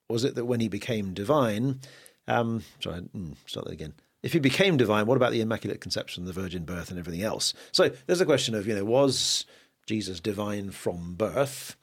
[0.10, 1.82] Was it that when he became divine?
[2.28, 3.93] Um, sorry, mm, start that again.
[4.23, 7.54] If he became divine, what about the immaculate conception, the virgin birth, and everything else?
[7.71, 9.45] So there's a question of you know was
[9.85, 11.75] Jesus divine from birth?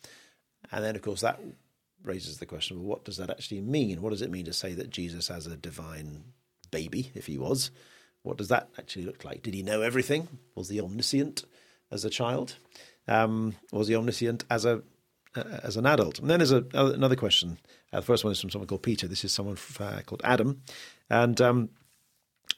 [0.70, 1.40] And then of course that
[2.02, 4.02] raises the question: well, what does that actually mean?
[4.02, 6.24] What does it mean to say that Jesus has a divine
[6.70, 7.70] baby, if he was?
[8.22, 9.42] What does that actually look like?
[9.42, 10.28] Did he know everything?
[10.54, 11.44] Was he omniscient
[11.90, 12.56] as a child?
[13.08, 14.82] Um, was he omniscient as a
[15.34, 16.18] uh, as an adult?
[16.18, 17.58] And then there's a, another question.
[17.92, 19.08] Uh, the first one is from someone called Peter.
[19.08, 20.62] This is someone uh, called Adam,
[21.10, 21.70] and um,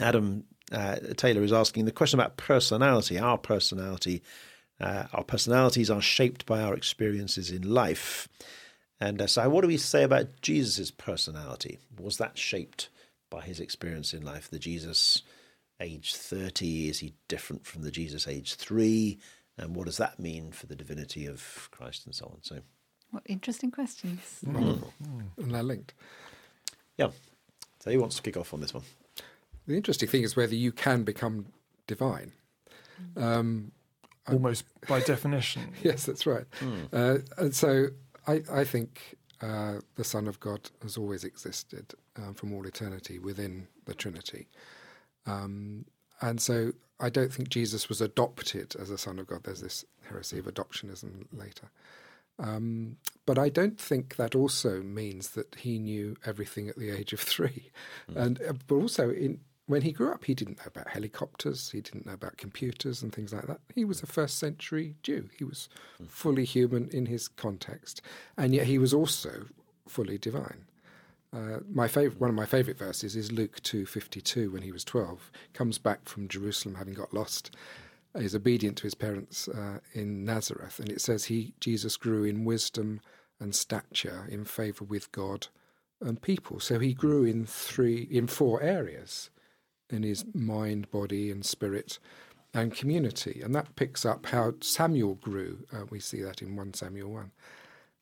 [0.01, 3.19] Adam uh, Taylor is asking the question about personality.
[3.19, 4.23] Our personality,
[4.81, 8.29] uh, our personalities are shaped by our experiences in life.
[9.01, 11.79] And uh, so, what do we say about Jesus' personality?
[12.01, 12.89] Was that shaped
[13.31, 14.49] by his experience in life?
[14.51, 15.23] The Jesus
[15.81, 19.19] age 30, is he different from the Jesus age 3?
[19.59, 22.39] And what does that mean for the divinity of Christ and so on?
[22.43, 22.61] So,
[23.11, 24.41] What interesting questions.
[24.45, 24.93] Wonderful.
[25.39, 25.95] And they're linked.
[26.97, 27.11] yeah.
[27.81, 28.85] So, who wants to kick off on this one?
[29.67, 31.47] The interesting thing is whether you can become
[31.87, 32.33] divine.
[33.17, 33.73] Um,
[34.29, 35.63] Almost by definition.
[35.83, 36.47] yes, that's right.
[36.93, 37.89] Uh, and so
[38.27, 43.19] I, I think uh, the Son of God has always existed um, from all eternity
[43.19, 44.49] within the Trinity.
[45.27, 45.85] Um,
[46.21, 49.45] and so I don't think Jesus was adopted as a Son of God.
[49.45, 51.71] There's this heresy of adoptionism later.
[52.39, 57.13] Um, but I don't think that also means that he knew everything at the age
[57.13, 57.71] of three.
[58.15, 61.71] And uh, but also in when he grew up, he didn't know about helicopters.
[61.71, 63.61] He didn't know about computers and things like that.
[63.75, 65.29] He was a first century Jew.
[65.39, 65.69] He was
[66.09, 68.03] fully human in his context,
[68.37, 69.47] and yet he was also
[69.89, 70.65] fully divine.
[71.33, 74.51] Uh, my favorite, one of my favorite verses is Luke two fifty two.
[74.51, 77.57] When he was twelve, comes back from Jerusalem having got lost,
[78.15, 82.45] is obedient to his parents uh, in Nazareth, and it says he Jesus grew in
[82.45, 83.01] wisdom
[83.41, 85.49] and stature, in favour with God
[86.01, 86.61] and people.
[86.61, 89.31] So he grew in three, in four areas,
[89.91, 91.99] in his mind, body, and spirit,
[92.53, 95.67] and community, and that picks up how Samuel grew.
[95.73, 97.33] Uh, we see that in one Samuel one.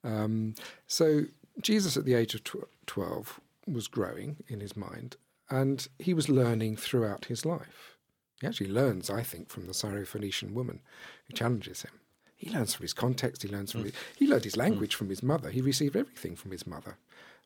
[0.05, 0.55] Um,
[0.87, 1.23] so
[1.61, 5.17] Jesus, at the age of tw- 12, was growing in his mind
[5.53, 7.97] and he was learning throughout his life.
[8.41, 10.81] He actually learns, I think, from the Syrophoenician woman
[11.27, 11.93] who challenges him.
[12.37, 15.23] He learns from his context, he learns from his, he learned his language from his
[15.23, 15.51] mother.
[15.51, 16.97] He received everything from his mother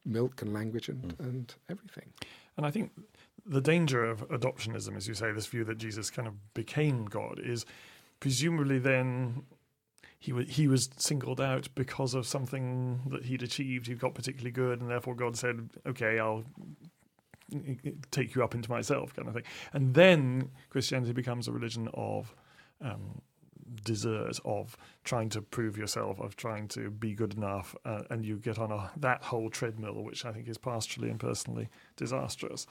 [0.05, 2.13] milk and language and, and everything.
[2.57, 2.93] And I think
[3.47, 7.41] the danger of adoptionism, as you say, this view that Jesus kind of became God,
[7.43, 7.65] is
[8.21, 9.45] presumably then
[10.19, 13.87] he was he was singled out because of something that he'd achieved.
[13.87, 16.45] He got particularly good, and therefore God said, "Okay, I'll."
[18.11, 22.35] Take you up into myself, kind of thing, and then Christianity becomes a religion of
[22.81, 23.23] um,
[23.85, 28.39] desert, of trying to prove yourself, of trying to be good enough, uh, and you
[28.39, 32.67] get on a, that whole treadmill, which I think is pastorally and personally disastrous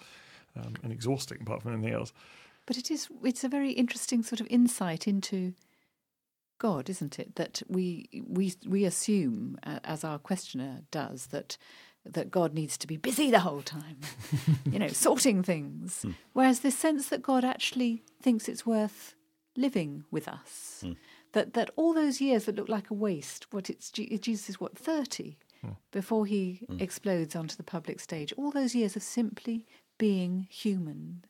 [0.55, 2.13] um, and exhausting, apart from anything else.
[2.65, 5.53] But it is it's a very interesting sort of insight into
[6.57, 7.35] God, isn't it?
[7.35, 11.57] That we we we assume, uh, as our questioner does, that
[12.05, 13.97] that God needs to be busy the whole time,
[14.71, 16.03] you know, sorting things.
[16.03, 16.11] Hmm.
[16.33, 19.15] Whereas this sense that God actually thinks it's worth
[19.57, 20.79] living with us.
[20.81, 20.93] Hmm.
[21.33, 24.77] That that all those years that look like a waste, what it's Jesus is what
[24.77, 25.37] thirty
[25.91, 26.79] before he Hmm.
[26.79, 28.31] explodes onto the public stage.
[28.37, 29.65] All those years of simply
[29.97, 31.23] being human.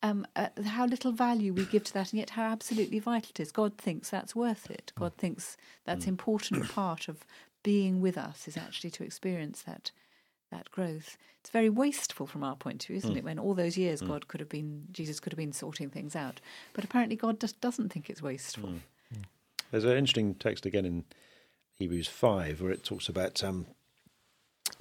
[0.00, 3.40] Um, uh, how little value we give to that, and yet how absolutely vital it
[3.40, 3.50] is.
[3.50, 4.92] God thinks that's worth it.
[4.94, 7.24] God thinks that's important part of
[7.64, 9.90] being with us is actually to experience that
[10.50, 11.18] that growth.
[11.40, 13.24] It's very wasteful from our point of view, isn't it?
[13.24, 16.40] When all those years God could have been, Jesus could have been sorting things out,
[16.72, 18.74] but apparently God just doesn't think it's wasteful.
[19.70, 21.04] There's an interesting text again in
[21.74, 23.66] Hebrews 5 where it talks about um,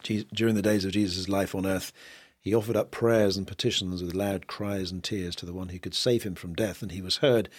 [0.03, 1.91] Je- during the days of Jesus' life on earth,
[2.47, 5.79] he offered up prayers and petitions with loud cries and tears to the one who
[5.79, 7.49] could save him from death, and he was heard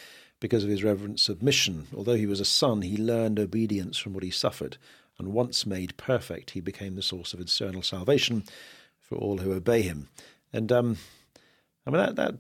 [0.40, 1.87] because of his reverent submission.
[1.96, 4.77] Although he was a son, he learned obedience from what he suffered,
[5.18, 8.44] and once made perfect, he became the source of eternal salvation
[9.01, 10.09] for all who obey him.
[10.53, 10.96] And um,
[11.87, 12.35] I mean that that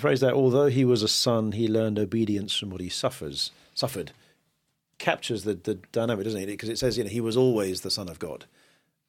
[0.00, 4.12] phrase there, although he was a son, he learned obedience from what he suffers suffered
[5.02, 6.46] captures the, the dynamic, doesn't it?
[6.46, 8.46] Because it says, you know, he was always the Son of God.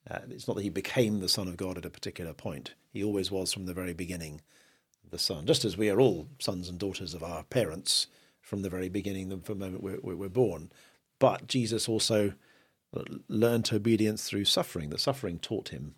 [0.10, 2.74] Uh, it's not that he became the Son of God at a particular point.
[2.92, 4.42] He always was from the very beginning
[5.10, 8.08] the Son, just as we are all sons and daughters of our parents
[8.42, 10.72] from the very beginning, from the moment we're, born.
[11.20, 12.34] But Jesus also
[13.30, 14.90] learned obedience through suffering.
[14.90, 15.96] The suffering taught him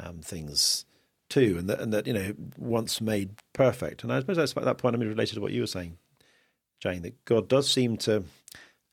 [0.00, 0.84] um, things
[1.28, 4.02] too, and that, and that you know once made perfect.
[4.02, 4.94] And I suppose that's at that point.
[4.94, 5.98] I mean, related to what you were saying,
[6.80, 8.24] Jane, that God does seem to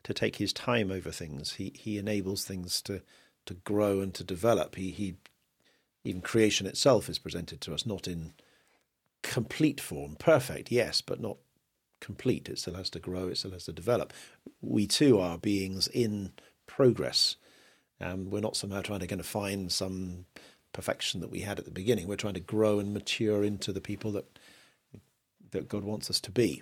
[0.03, 1.53] to take his time over things.
[1.53, 3.01] He he enables things to
[3.45, 4.75] to grow and to develop.
[4.75, 5.15] He he
[6.03, 8.33] even creation itself is presented to us not in
[9.23, 11.37] complete form, perfect, yes, but not
[11.99, 12.47] complete.
[12.47, 13.27] It still has to grow.
[13.27, 14.13] It still has to develop.
[14.61, 16.33] We too are beings in
[16.67, 17.37] progress.
[17.99, 20.25] Um, we're not somehow trying to kind of find some
[20.73, 22.07] perfection that we had at the beginning.
[22.07, 24.39] We're trying to grow and mature into the people that
[25.51, 26.61] that God wants us to be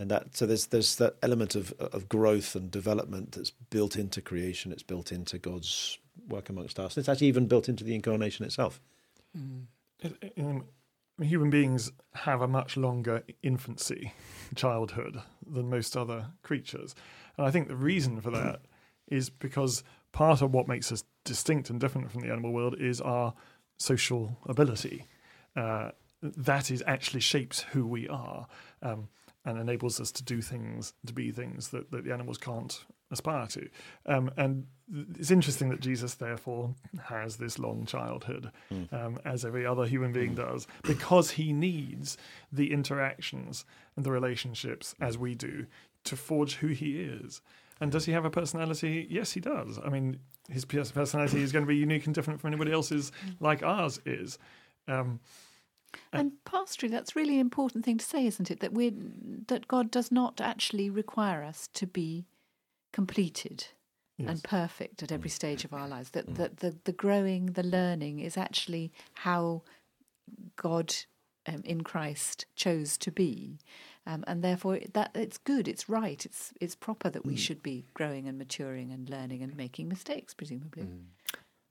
[0.00, 4.22] and that so there's there's that element of of growth and development that's built into
[4.22, 4.72] creation.
[4.72, 5.98] It's built into God's
[6.30, 6.96] work amongst us.
[6.96, 8.80] It's actually even built into the incarnation itself.
[10.02, 10.64] It- it- um,
[11.20, 14.12] human beings have a much longer infancy,
[14.54, 16.94] childhood, than most other creatures.
[17.36, 18.62] And I think the reason for that
[19.08, 23.00] is because part of what makes us distinct and different from the animal world is
[23.00, 23.34] our
[23.76, 25.04] social ability.
[25.54, 25.90] Uh,
[26.22, 28.46] that is actually shapes who we are
[28.82, 29.08] um,
[29.44, 33.46] and enables us to do things, to be things that, that the animals can't aspire
[33.48, 33.68] to.
[34.06, 34.66] Um, and
[35.18, 38.50] it's interesting that Jesus, therefore, has this long childhood,
[38.92, 42.16] um, as every other human being does, because he needs
[42.52, 43.64] the interactions
[43.96, 45.66] and the relationships as we do
[46.04, 47.40] to forge who he is.
[47.80, 49.06] And does he have a personality?
[49.08, 49.78] Yes, he does.
[49.84, 50.18] I mean,
[50.48, 54.38] his personality is going to be unique and different from anybody else's, like ours is.
[54.88, 55.20] Um,
[56.12, 58.60] And pastorally, that's really an important thing to say, isn't it?
[58.60, 58.92] That we
[59.46, 62.26] that God does not actually require us to be
[62.92, 63.66] completed
[64.26, 65.34] and perfect at every mm.
[65.34, 65.90] stage of our mm.
[65.90, 66.10] lives.
[66.10, 66.36] That mm.
[66.36, 69.62] that the, the growing, the learning is actually how
[70.56, 70.94] God
[71.46, 73.58] um, in Christ chose to be,
[74.06, 77.86] um, and therefore that it's good, it's right, it's it's proper that we should be
[77.94, 80.88] growing and maturing and learning and making mistakes, presumably.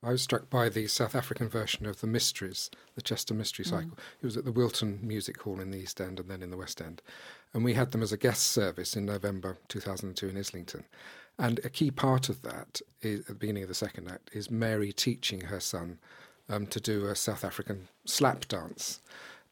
[0.02, 3.98] I was struck by the South African version of the Mysteries, the Chester Mystery Cycle.
[4.22, 6.58] It was at the Wilton Music Hall in the East End and then in the
[6.58, 7.02] West End.
[7.54, 10.86] And we had them as a guest service in November 2002 in Islington.
[11.38, 14.50] And a key part of that, is, at the beginning of the second act, is
[14.50, 16.00] Mary teaching her son
[16.48, 19.02] um, to do a South African slap dance.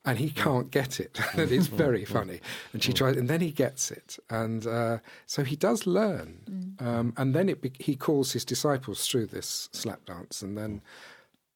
[0.07, 1.19] And he can't get it.
[1.33, 2.39] and it's very funny.
[2.73, 4.17] And she tries, and then he gets it.
[4.29, 6.75] And uh, so he does learn.
[6.79, 10.41] Um, and then it be- he calls his disciples through this slap dance.
[10.41, 10.81] And then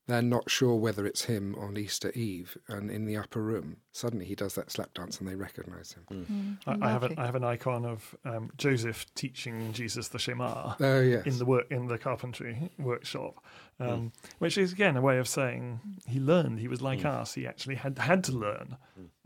[0.07, 2.57] they're not sure whether it's him on Easter Eve.
[2.67, 6.57] And in the upper room, suddenly he does that slap dance and they recognize him.
[6.67, 10.73] I, I have a, I have an icon of um, Joseph teaching Jesus the Shema
[10.79, 11.25] Oh, yes.
[11.25, 13.41] in the work in the carpentry workshop,
[13.81, 16.59] um, which is again a way of saying he learned.
[16.59, 17.33] He was like us.
[17.33, 18.77] He actually had had to learn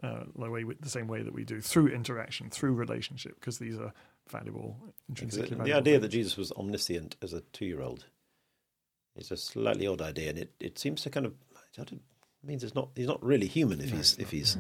[0.04, 3.78] uh, the way the same way that we do through interaction, through relationship, because these
[3.78, 3.94] are
[4.30, 4.78] valuable,
[5.10, 5.66] intrinsically The, valuable.
[5.66, 6.08] the idea that.
[6.10, 8.06] Jesus was omniscient as a two-year-old
[9.16, 11.34] is a slightly odd idea, and it, it seems to kind of
[11.78, 11.92] it
[12.44, 14.58] means it's not he's not really human if he's if he's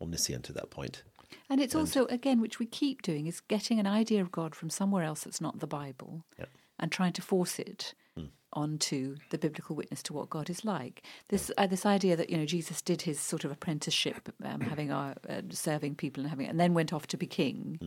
[0.00, 1.02] omniscient at that point.
[1.50, 4.68] And it's also, again, which we keep doing, is getting an idea of God from
[4.70, 6.48] somewhere else that's not the Bible Yep.
[6.78, 8.26] and trying to force it Hmm.
[8.52, 11.02] Onto the biblical witness to what God is like.
[11.28, 14.90] This uh, this idea that you know Jesus did his sort of apprenticeship, um, having
[14.90, 17.78] our uh, serving people and having, and then went off to be king,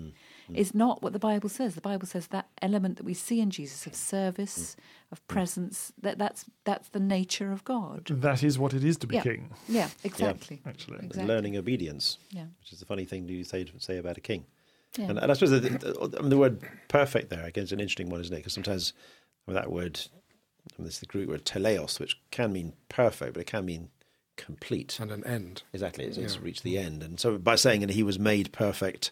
[0.47, 0.55] Hmm.
[0.55, 1.75] is not what the Bible says.
[1.75, 5.13] The Bible says that element that we see in Jesus of service, Hmm.
[5.13, 8.05] of presence, that that's that's the nature of God.
[8.05, 9.23] That is what it is to be Yeah.
[9.23, 10.61] king, Yeah, exactly.
[10.65, 10.97] actually.
[10.99, 11.33] And Exactly.
[11.33, 12.45] learning obedience, Yeah.
[12.59, 14.45] which is the funny thing you say say about a king.
[14.97, 15.09] Yeah.
[15.09, 17.79] And, and I suppose the, the, I mean, the word perfect there again is an
[17.79, 18.37] interesting one, isn't it?
[18.39, 18.91] Because sometimes
[19.47, 19.99] I mean, that word,
[20.69, 23.65] I mean, this is the Greek word teleos, which can mean perfect, but it can
[23.65, 23.89] mean
[24.37, 24.99] complete.
[24.99, 25.63] and an end.
[25.73, 26.41] Exactly, it's, it's Yeah.
[26.43, 27.03] reached the end.
[27.03, 29.11] And so by saying that he was made perfect,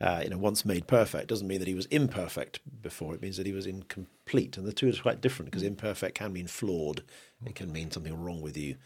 [0.00, 3.14] uh, you know, once made perfect, doesn't mean that he was imperfect before.
[3.14, 4.56] It means that he was incomplete.
[4.56, 7.02] And the two are quite different because imperfect can mean flawed.
[7.44, 8.76] It can mean something wrong with you.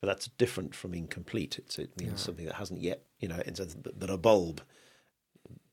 [0.00, 1.58] But that's different from incomplete.
[1.58, 2.16] It's, it means Yeah.
[2.16, 4.62] something that hasn't yet, you know, in sense that that a bulb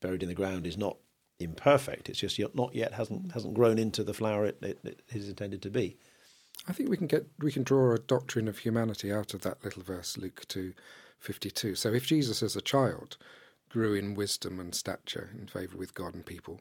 [0.00, 0.96] buried in the ground is not
[1.40, 2.08] imperfect.
[2.08, 5.62] It's just not yet hasn't hasn't grown into the flower it, it, it is intended
[5.62, 5.96] to be.
[6.68, 9.64] I think we can get we can draw a doctrine of humanity out of that
[9.64, 10.74] little verse, Luke two
[11.18, 11.74] fifty two.
[11.74, 13.16] So if Jesus as a child
[13.70, 16.60] grew in wisdom and stature in favour with God and people,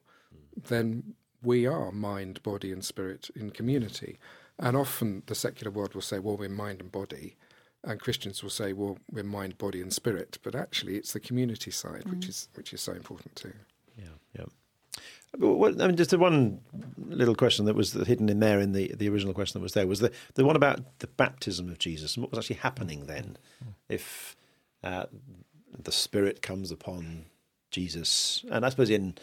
[0.55, 4.19] then we are mind, body and spirit in community.
[4.57, 7.35] And often the secular world will say, Well, we're mind and body
[7.83, 10.37] and Christians will say, Well, we're mind, body and spirit.
[10.43, 12.29] But actually it's the community side which mm.
[12.29, 13.53] is which is so important too.
[13.97, 14.05] Yeah,
[14.37, 14.45] yeah.
[15.37, 16.59] What, I mean, just the one
[16.97, 19.87] little question that was hidden in there in the, the original question that was there
[19.87, 23.37] was the, the one about the baptism of Jesus and what was actually happening then.
[23.87, 24.35] If
[24.83, 25.05] uh,
[25.77, 27.25] the Spirit comes upon
[27.69, 29.15] Jesus, and I suppose in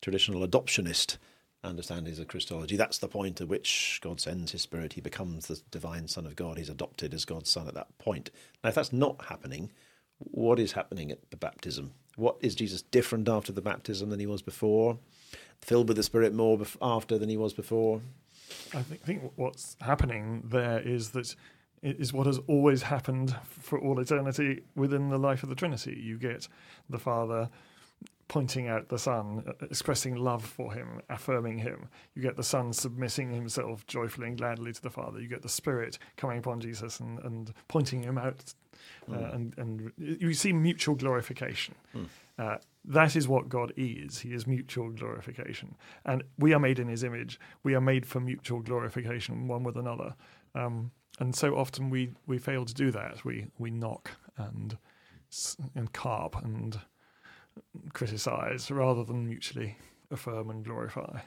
[0.00, 1.18] traditional adoptionist
[1.62, 4.94] understandings of Christology, that's the point at which God sends his Spirit.
[4.94, 6.56] He becomes the divine Son of God.
[6.56, 8.30] He's adopted as God's Son at that point.
[8.64, 9.70] Now, if that's not happening,
[10.18, 11.92] what is happening at the baptism?
[12.16, 14.98] What is Jesus different after the baptism than he was before?
[15.60, 18.00] Filled with the Spirit more bef- after than he was before?
[18.74, 21.34] I think, think what's happening there is that
[21.82, 25.98] it is what has always happened for all eternity within the life of the Trinity.
[25.98, 26.48] You get
[26.88, 27.48] the Father
[28.28, 31.88] pointing out the Son, uh, expressing love for him, affirming him.
[32.14, 35.20] You get the Son submitting himself joyfully and gladly to the Father.
[35.20, 38.54] You get the Spirit coming upon Jesus and, and pointing him out.
[39.10, 41.74] Uh, and, and you see mutual glorification.
[42.38, 44.20] Uh, that is what God is.
[44.20, 45.76] He is mutual glorification.
[46.04, 47.38] And we are made in his image.
[47.62, 50.14] We are made for mutual glorification one with another.
[50.54, 53.24] Um, and so often we, we fail to do that.
[53.24, 54.78] We, we knock and,
[55.74, 56.80] and carp and
[57.92, 59.76] criticize rather than mutually
[60.10, 61.20] affirm and glorify.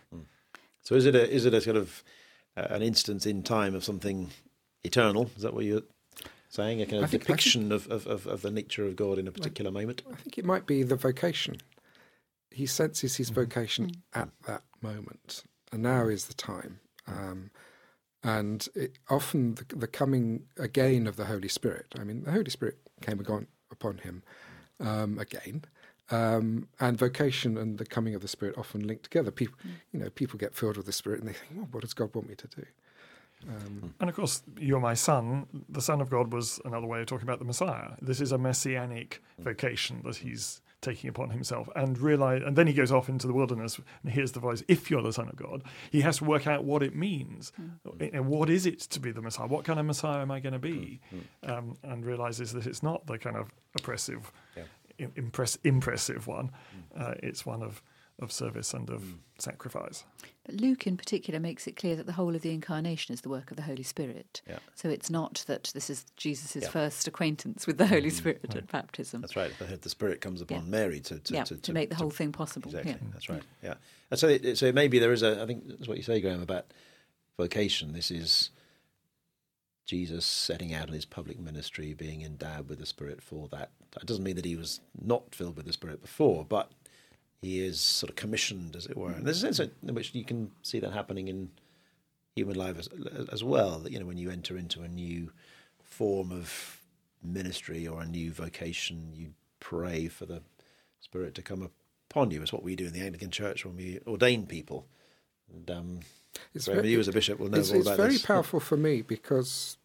[0.82, 2.04] So is it a is it a sort of
[2.58, 4.32] uh, an instance in time of something
[4.84, 5.30] eternal?
[5.36, 5.84] Is that what you're
[6.54, 6.82] saying?
[6.82, 9.18] A kind of think- I think- depiction of, of, of, of the nature of God
[9.18, 10.04] in a particular moment?
[10.12, 11.58] I think it might be the vocation.
[12.51, 14.22] He senses his vocation Mm.
[14.22, 16.80] at that moment, and now is the time.
[17.08, 17.49] Um,
[18.24, 21.88] and it, often the, the coming again of the Holy Spirit.
[21.99, 24.22] I mean, the Holy Spirit came again upon him
[24.80, 25.66] um, again,
[26.12, 29.32] um, and vocation and the coming of the Spirit often linked together.
[29.32, 29.56] People,
[29.91, 32.14] you know, people get filled with the Spirit and they think, well, "What does God
[32.14, 32.64] want me to do?"
[33.48, 35.48] Um, And of course, you're my son.
[35.70, 37.91] The Son of God was another way of talking about the Messiah.
[38.02, 42.41] This is a messianic vocation that he's taking upon himself, and realize.
[42.46, 44.64] And then he goes off into the wilderness and hears the voice.
[44.68, 47.54] If you're the Son of God, he has to work out what it means.
[48.02, 49.48] You know, what is it to be the Messiah?
[49.48, 51.00] What kind of Messiah am I going to be?
[51.44, 55.08] Um, and realizes that it's not the kind of oppressive, Yeah.
[55.16, 56.52] impress, impressive one.
[56.98, 57.82] Uh, it's one of
[58.22, 59.18] of service and of mm.
[59.38, 60.03] sacrifice.
[60.45, 63.30] But Luke, in particular, makes it clear that the whole of the incarnation is the
[63.30, 64.41] work of the Holy Spirit.
[64.47, 64.59] Yeah.
[64.76, 66.70] So it's not that this is Jesus' Yeah.
[66.70, 68.18] first acquaintance with the Holy mm-hmm.
[68.18, 68.66] Spirit at mm-hmm.
[68.72, 69.22] baptism.
[69.22, 69.51] That's right.
[69.57, 70.70] The, the Spirit comes upon Yeah.
[70.70, 72.70] Mary to to, yeah, to, to, make the whole thing possible.
[72.70, 72.91] Exactly.
[72.91, 73.07] Yeah.
[73.14, 73.41] That's right.
[73.41, 73.64] Mm.
[73.64, 73.74] Yeah.
[74.11, 75.41] And so, it, so maybe there is a.
[75.41, 76.68] I think that's what you say, Graham, about
[77.38, 77.93] vocation.
[77.93, 78.51] This is
[79.86, 83.72] Jesus setting out in his public ministry, being endowed with the Spirit for that.
[83.91, 86.72] That doesn't mean that he was not filled with the Spirit before, but
[87.44, 89.12] he is sort of commissioned, as it were.
[89.12, 91.50] And there's a sense in which you can see that happening in
[92.36, 92.89] human life as,
[93.32, 93.80] as well.
[93.80, 95.32] That you know, when you enter into a new
[95.82, 96.80] form of
[97.24, 100.41] ministry or a new vocation, you pray for the
[101.00, 101.70] Spirit to come
[102.10, 102.41] upon you.
[102.41, 104.88] It's what we do in the Anglican Church when we ordain people.
[105.54, 106.00] And um,
[106.54, 108.78] it's very- you as a bishop will know it's, all it's about very powerful for
[108.78, 109.78] me because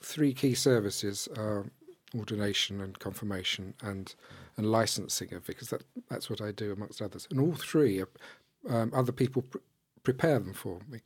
[0.00, 1.66] three key services are
[2.14, 4.14] ordination and confirmation and
[4.56, 7.26] and licensing of because that that's what I do amongst others.
[7.30, 8.08] And all three are,
[8.68, 9.58] um, other people pr-
[10.02, 11.00] prepare them for me.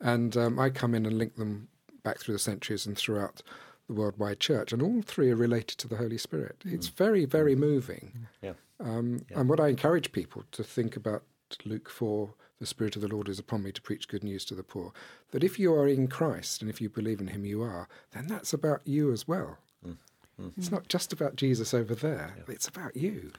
[0.00, 1.68] And um, I come in and link them
[2.02, 3.42] back through the centuries and throughout
[3.88, 6.62] the worldwide church and all three are related to the Holy Spirit.
[6.64, 8.26] It's very very moving.
[8.42, 8.54] Yeah.
[8.80, 11.22] Um, And what I encourage people to think about
[11.64, 14.54] Luke 4, the Spirit of the Lord is upon me to preach good news to
[14.54, 14.92] the poor,
[15.30, 18.26] that if you are in Christ and if you believe in him, you are, then
[18.26, 19.58] that's about you as well.
[20.40, 20.52] Mm.
[20.56, 23.32] It's not just about Jesus over there, it's about you.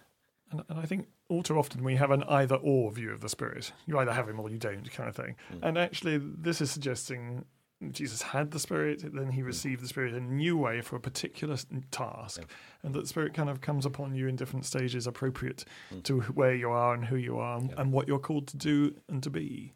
[0.52, 3.30] And, and I think all too often we have an either or view of the
[3.30, 3.72] Spirit.
[3.86, 5.36] You either have him or you don't, kind of thing.
[5.54, 5.60] Mm.
[5.64, 7.46] And actually, this is suggesting
[7.92, 9.46] Jesus had the Spirit, then he mm.
[9.46, 12.44] received the Spirit in a new way for a particular s- task.
[12.84, 15.66] And that the Spirit kind of comes upon you in different stages appropriate
[16.04, 18.96] to where you are and who you are and, and what you're called to do
[19.10, 19.74] and to be.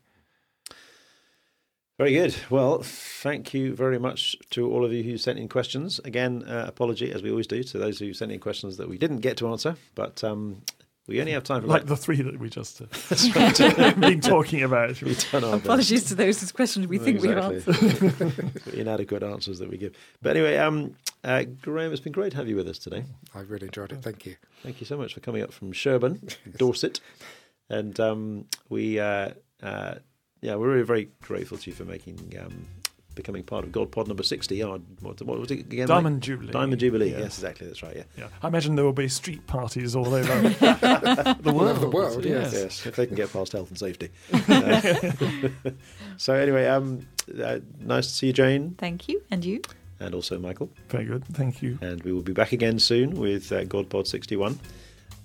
[1.99, 2.33] Very good.
[2.49, 5.99] Well, thank you very much to all of you who sent in questions.
[6.05, 8.97] Again, uh, apology, as we always do, to those who sent in questions that we
[8.97, 10.61] didn't get to answer, but um,
[11.07, 14.63] we only have time for Like like the three that we just uh, been talking
[14.63, 15.01] about.
[15.01, 15.65] we've done our best.
[15.65, 17.75] Apologies to those whose questions we think we've answered.
[17.83, 18.63] answered.
[18.75, 19.93] Inadequate answers that we give.
[20.21, 20.95] But anyway, um,
[21.25, 23.03] uh, Graham, it's been great to have you with us today.
[23.35, 24.01] I really enjoyed it.
[24.01, 24.37] Thank you.
[24.63, 26.21] Thank you so much for coming up from Sherborne,
[26.55, 27.01] Dorset,
[27.69, 29.31] and um, we, uh,
[29.61, 29.95] uh,
[30.41, 32.65] yeah, we're really very grateful to you for making, um,
[33.15, 34.63] becoming part of God Pod number sixty.
[34.63, 35.79] Our, what, what was it again?
[35.79, 35.87] mate?
[35.87, 36.51] Diamond Jubilee.
[36.53, 37.11] Diamond Jubilee.
[37.11, 37.19] Yeah.
[37.19, 37.67] Yes, exactly.
[37.67, 37.95] That's right.
[37.97, 38.03] Yeah.
[38.17, 38.27] Yeah.
[38.41, 41.69] I imagine there will be street parties all over the All world.
[41.69, 42.53] over the world, yes.
[42.53, 44.09] Yes, if they can get past health and safety.
[44.49, 45.71] Uh,
[46.17, 47.05] so anyway, um,
[47.43, 49.21] uh, nice to see you, Jane, Thank you.
[49.31, 49.61] And you?
[49.99, 50.69] and also Michael.
[50.89, 51.25] Very good.
[51.33, 51.77] Thank you.
[51.81, 54.57] And we will be back again soon with uh, God Pod sixty one.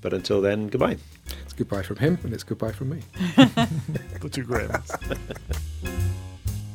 [0.01, 0.97] But until then, goodbye.
[1.43, 3.01] It's goodbye from him and it's goodbye from me.
[3.37, 4.91] The two Grahams.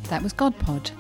[0.03, 0.91] That was GodPod,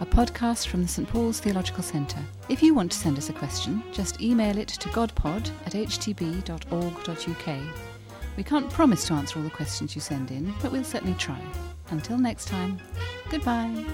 [0.00, 2.22] a podcast from the St Paul's Theological Centre.
[2.48, 7.58] If you want to send us a question, just email it to godpod at htb.org.uk.
[8.36, 11.40] We can't promise to answer all the questions you send in, but we'll certainly try.
[11.90, 12.78] Until next time,
[13.30, 13.86] goodbye.